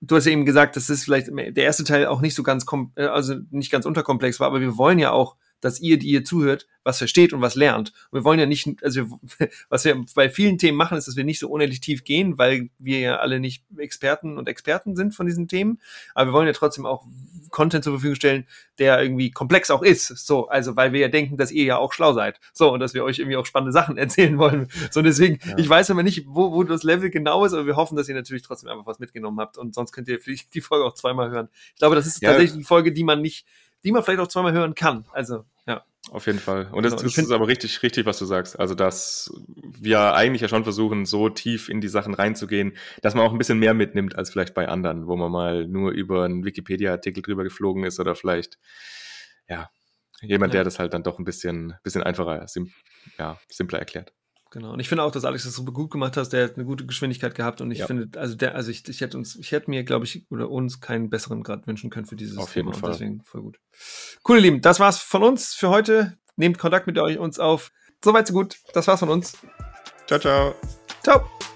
[0.00, 2.64] du hast ja eben gesagt, dass es vielleicht der erste Teil auch nicht so ganz,
[2.94, 6.24] äh, also nicht ganz unterkomplex war, aber wir wollen ja auch dass ihr, die ihr
[6.24, 7.92] zuhört, was versteht und was lernt.
[8.10, 9.20] Und wir wollen ja nicht, also
[9.68, 12.70] was wir bei vielen Themen machen, ist, dass wir nicht so unendlich tief gehen, weil
[12.78, 15.80] wir ja alle nicht Experten und Experten sind von diesen Themen.
[16.14, 17.04] Aber wir wollen ja trotzdem auch
[17.50, 18.46] Content zur Verfügung stellen,
[18.78, 20.06] der irgendwie komplex auch ist.
[20.06, 22.40] So, also weil wir ja denken, dass ihr ja auch schlau seid.
[22.52, 24.68] So, und dass wir euch irgendwie auch spannende Sachen erzählen wollen.
[24.90, 25.58] So, deswegen, ja.
[25.58, 28.14] ich weiß aber nicht, wo, wo das Level genau ist, aber wir hoffen, dass ihr
[28.14, 29.58] natürlich trotzdem einfach was mitgenommen habt.
[29.58, 30.18] Und sonst könnt ihr
[30.54, 31.48] die Folge auch zweimal hören.
[31.74, 32.30] Ich glaube, das ist ja.
[32.30, 33.46] tatsächlich die Folge, die man nicht
[33.84, 35.04] die man vielleicht auch zweimal hören kann.
[35.12, 35.84] Also, ja.
[36.10, 36.68] Auf jeden Fall.
[36.72, 37.02] Und das, genau.
[37.04, 38.58] das ist aber richtig, richtig, was du sagst.
[38.58, 39.32] Also, dass
[39.78, 43.38] wir eigentlich ja schon versuchen, so tief in die Sachen reinzugehen, dass man auch ein
[43.38, 47.44] bisschen mehr mitnimmt als vielleicht bei anderen, wo man mal nur über einen Wikipedia-Artikel drüber
[47.44, 48.58] geflogen ist oder vielleicht,
[49.48, 49.70] ja,
[50.20, 50.58] jemand, ja.
[50.58, 52.72] der das halt dann doch ein bisschen, bisschen einfacher, sim
[53.18, 54.12] ja, simpler erklärt.
[54.50, 54.72] Genau.
[54.72, 56.32] Und ich finde auch, dass Alex das super gut gemacht hat.
[56.32, 57.86] Der hat eine gute Geschwindigkeit gehabt und ich ja.
[57.86, 60.80] finde, also der, also ich, ich hätte uns, ich hätte mir, glaube ich, oder uns
[60.80, 62.70] keinen besseren Grad wünschen können für dieses Auf Thema.
[62.70, 62.90] Jeden Fall.
[62.90, 63.60] Und deswegen voll gut.
[64.28, 64.60] Cool, ihr Lieben.
[64.60, 66.18] Das war's von uns für heute.
[66.36, 67.70] Nehmt Kontakt mit euch uns auf.
[68.04, 68.56] Soweit so gut.
[68.72, 69.38] Das war's von uns.
[70.06, 70.54] Ciao, ciao.
[71.02, 71.49] Ciao.